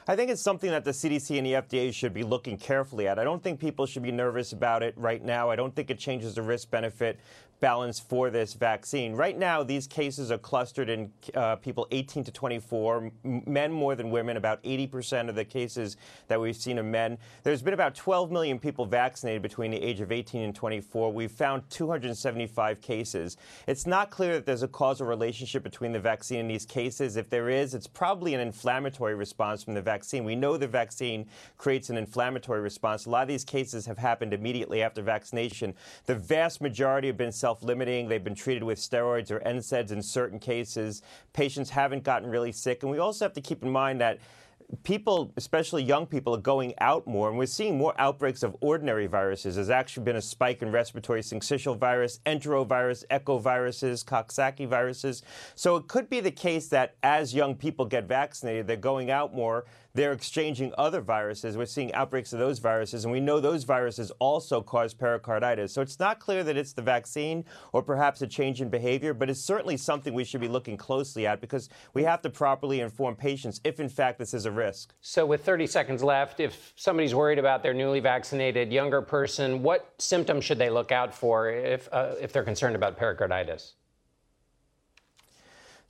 [0.10, 3.20] I think it's something that the CDC and the FDA should be looking carefully at.
[3.20, 5.52] I don't think people should be nervous about it right now.
[5.52, 7.20] I don't think it changes the risk benefit
[7.60, 9.14] balance for this vaccine.
[9.14, 14.12] Right now, these cases are clustered in uh, people 18 to 24, men more than
[14.12, 14.38] women.
[14.38, 15.98] About 80% of the cases
[16.28, 17.18] that we've seen are men.
[17.44, 21.12] There's been about 12 million people vaccinated between the age of 18 and 24.
[21.12, 23.38] We've found 275 cases.
[23.68, 27.18] It's not clear that there's a causal relationship between the vaccine and these cases.
[27.18, 30.24] If there is, it's probably an inflammatory response from the vaccine.
[30.24, 33.06] We know the vaccine creates an inflammatory response.
[33.06, 35.74] A lot of these cases have happened immediately after vaccination.
[36.06, 38.08] The vast majority have been self self limiting.
[38.08, 41.02] They've been treated with steroids or NSAIDs in certain cases.
[41.34, 42.84] Patients haven't gotten really sick.
[42.84, 44.20] And we also have to keep in mind that
[44.84, 49.08] people, especially young people, are going out more, and we're seeing more outbreaks of ordinary
[49.08, 49.56] viruses.
[49.56, 55.24] There's actually been a spike in respiratory syncytial virus, enterovirus, echoviruses, Coxsackie viruses.
[55.56, 59.34] So it could be the case that as young people get vaccinated, they're going out
[59.34, 59.66] more
[60.00, 61.58] they're exchanging other viruses.
[61.58, 65.74] We're seeing outbreaks of those viruses, and we know those viruses also cause pericarditis.
[65.74, 67.44] So it's not clear that it's the vaccine
[67.74, 71.28] or perhaps a change in behavior, but it's certainly something we should be looking closely
[71.28, 74.94] at because we have to properly inform patients if, in fact, this is a risk.
[75.02, 79.94] So, with 30 seconds left, if somebody's worried about their newly vaccinated younger person, what
[79.98, 83.74] symptoms should they look out for if, uh, if they're concerned about pericarditis?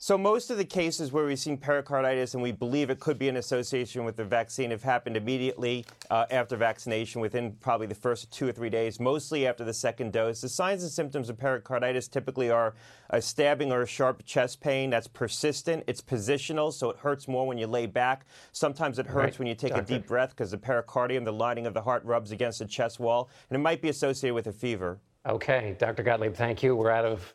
[0.02, 3.28] So most of the cases where we've seen pericarditis and we believe it could be
[3.28, 8.32] an association with the vaccine have happened immediately uh, after vaccination within probably the first
[8.32, 10.40] two or three days, mostly after the second dose.
[10.40, 12.72] The signs and symptoms of pericarditis typically are
[13.10, 15.84] a stabbing or a sharp chest pain that's persistent.
[15.86, 18.24] It's positional, so it hurts more when you lay back.
[18.52, 19.38] Sometimes it hurts right.
[19.40, 19.96] when you take Doctor.
[19.96, 23.00] a deep breath because the pericardium, the lining of the heart, rubs against the chest
[23.00, 24.98] wall, and it might be associated with a fever.
[25.26, 26.02] Okay, Dr.
[26.02, 26.74] Gottlieb, thank you.
[26.74, 27.34] We're out of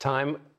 [0.00, 0.38] time.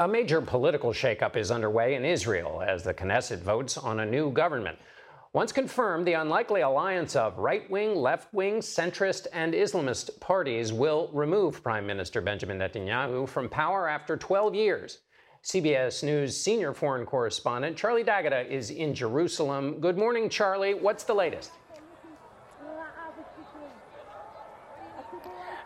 [0.00, 4.32] A major political shakeup is underway in Israel as the Knesset votes on a new
[4.32, 4.78] government.
[5.34, 11.10] Once confirmed, the unlikely alliance of right wing, left wing, centrist, and Islamist parties will
[11.12, 15.00] remove Prime Minister Benjamin Netanyahu from power after 12 years.
[15.44, 19.80] CBS News senior foreign correspondent Charlie D'Agata is in Jerusalem.
[19.80, 20.72] Good morning, Charlie.
[20.72, 21.50] What's the latest?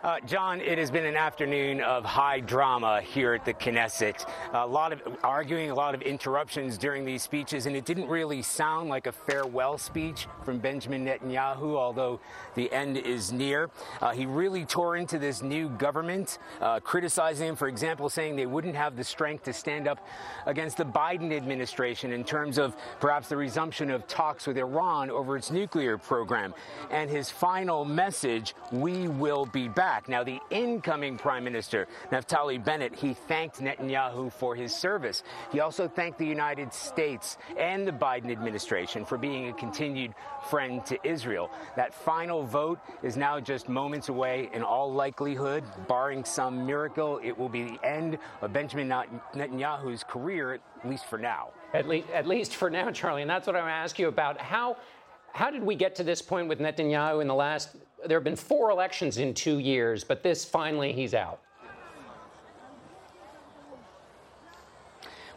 [0.05, 4.29] Uh, John, it has been an afternoon of high drama here at the Knesset.
[4.53, 8.43] A lot of arguing, a lot of interruptions during these speeches, and it didn't really
[8.43, 12.19] sound like a farewell speech from Benjamin Netanyahu, although
[12.53, 13.71] the end is near.
[13.99, 18.45] Uh, he really tore into this new government, uh, criticizing him, for example, saying they
[18.45, 20.07] wouldn't have the strength to stand up
[20.45, 25.35] against the Biden administration in terms of perhaps the resumption of talks with Iran over
[25.35, 26.53] its nuclear program.
[26.91, 32.95] And his final message, we will be back Now, the incoming Prime Minister, Naftali Bennett,
[32.95, 35.23] he thanked Netanyahu for his service.
[35.51, 40.13] He also thanked the United States and the Biden administration for being a continued
[40.49, 41.49] friend to Israel.
[41.75, 44.49] That final vote is now just moments away.
[44.53, 48.89] In all likelihood, barring some miracle, it will be the end of Benjamin
[49.33, 51.49] Netanyahu's career, at least for now.
[51.73, 53.21] At, le- at least for now, Charlie.
[53.21, 54.39] And that's what I want to ask you about.
[54.39, 54.77] How,
[55.33, 57.75] how did we get to this point with Netanyahu in the last
[58.07, 61.41] there have been four elections in two years, but this finally he's out.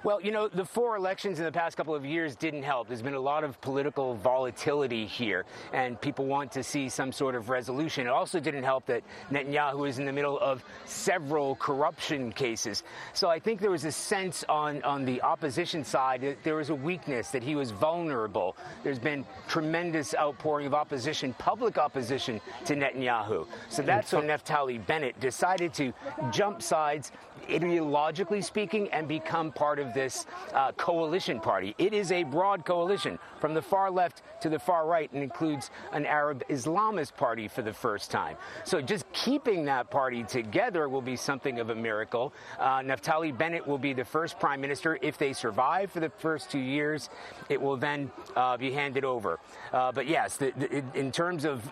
[0.08, 2.88] Well, you know, the four elections in the past couple of years didn't help.
[2.88, 5.44] There's been a lot of political volatility here,
[5.74, 8.06] and people want to see some sort of resolution.
[8.06, 12.84] It also didn't help that Netanyahu is in the middle of several corruption cases.
[13.12, 16.70] So I think there was a sense on, on the opposition side that there was
[16.70, 18.56] a weakness, that he was vulnerable.
[18.82, 23.46] There's been tremendous outpouring of opposition, public opposition to Netanyahu.
[23.68, 25.92] So mm, that's when Naftali Bennett decided to
[26.32, 27.12] jump sides,
[27.48, 31.74] ideologically speaking, and become part of this uh, coalition party.
[31.78, 35.70] It is a broad coalition from the far left to the far right and includes
[35.92, 38.36] an Arab Islamist party for the first time.
[38.64, 42.32] So just keeping that party together will be something of a miracle.
[42.58, 44.98] Uh, Naftali Bennett will be the first prime minister.
[45.02, 47.10] If they survive for the first two years,
[47.48, 49.38] it will then uh, be handed over.
[49.72, 51.64] Uh, but yes, the, the, in terms of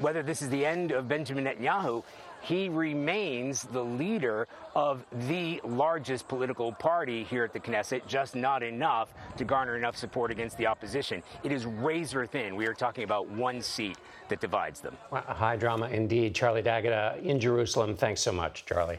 [0.00, 2.02] whether this is the end of Benjamin Netanyahu,
[2.40, 8.62] he remains the leader of the largest political party here at the Knesset, just not
[8.62, 11.22] enough to garner enough support against the opposition.
[11.44, 12.56] It is razor thin.
[12.56, 14.96] We are talking about one seat that divides them.
[15.10, 16.34] Well, high drama indeed.
[16.34, 17.96] Charlie D'Agata uh, in Jerusalem.
[17.96, 18.98] Thanks so much, Charlie.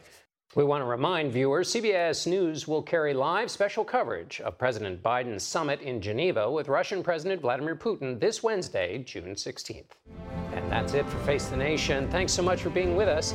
[0.54, 5.42] We want to remind viewers CBS News will carry live special coverage of President Biden's
[5.42, 10.47] summit in Geneva with Russian President Vladimir Putin this Wednesday, June 16th.
[10.68, 12.08] That's it for Face the Nation.
[12.10, 13.34] Thanks so much for being with us.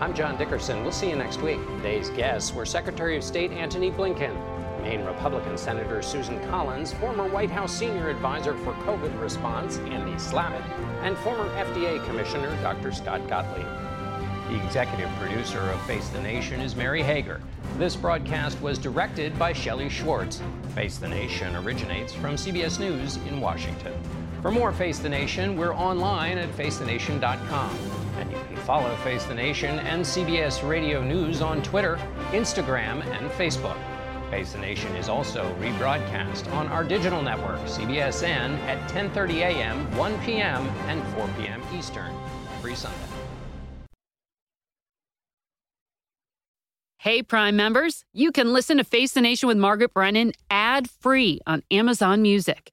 [0.00, 0.82] I'm John Dickerson.
[0.82, 1.58] We'll see you next week.
[1.78, 4.32] Today's guests were Secretary of State Antony Blinken,
[4.80, 10.64] Maine Republican Senator Susan Collins, former White House senior advisor for COVID response Andy Slavitt,
[11.02, 12.92] and former FDA Commissioner Dr.
[12.92, 13.66] Scott Gottlieb.
[14.48, 17.40] The executive producer of Face the Nation is Mary Hager.
[17.76, 20.40] This broadcast was directed by Shelley Schwartz.
[20.74, 23.94] Face the Nation originates from CBS News in Washington.
[24.42, 27.78] For more Face the Nation, we're online at facethenation.com.
[28.18, 31.96] And you can follow Face the Nation and CBS Radio News on Twitter,
[32.32, 33.78] Instagram, and Facebook.
[34.30, 40.18] Face the Nation is also rebroadcast on our digital network, CBSN, at 10:30 a.m., 1
[40.24, 41.62] p.m., and 4 p.m.
[41.72, 42.12] Eastern
[42.56, 42.98] every Sunday.
[46.98, 51.38] Hey, Prime members, you can listen to Face the Nation with Margaret Brennan ad free
[51.46, 52.72] on Amazon Music.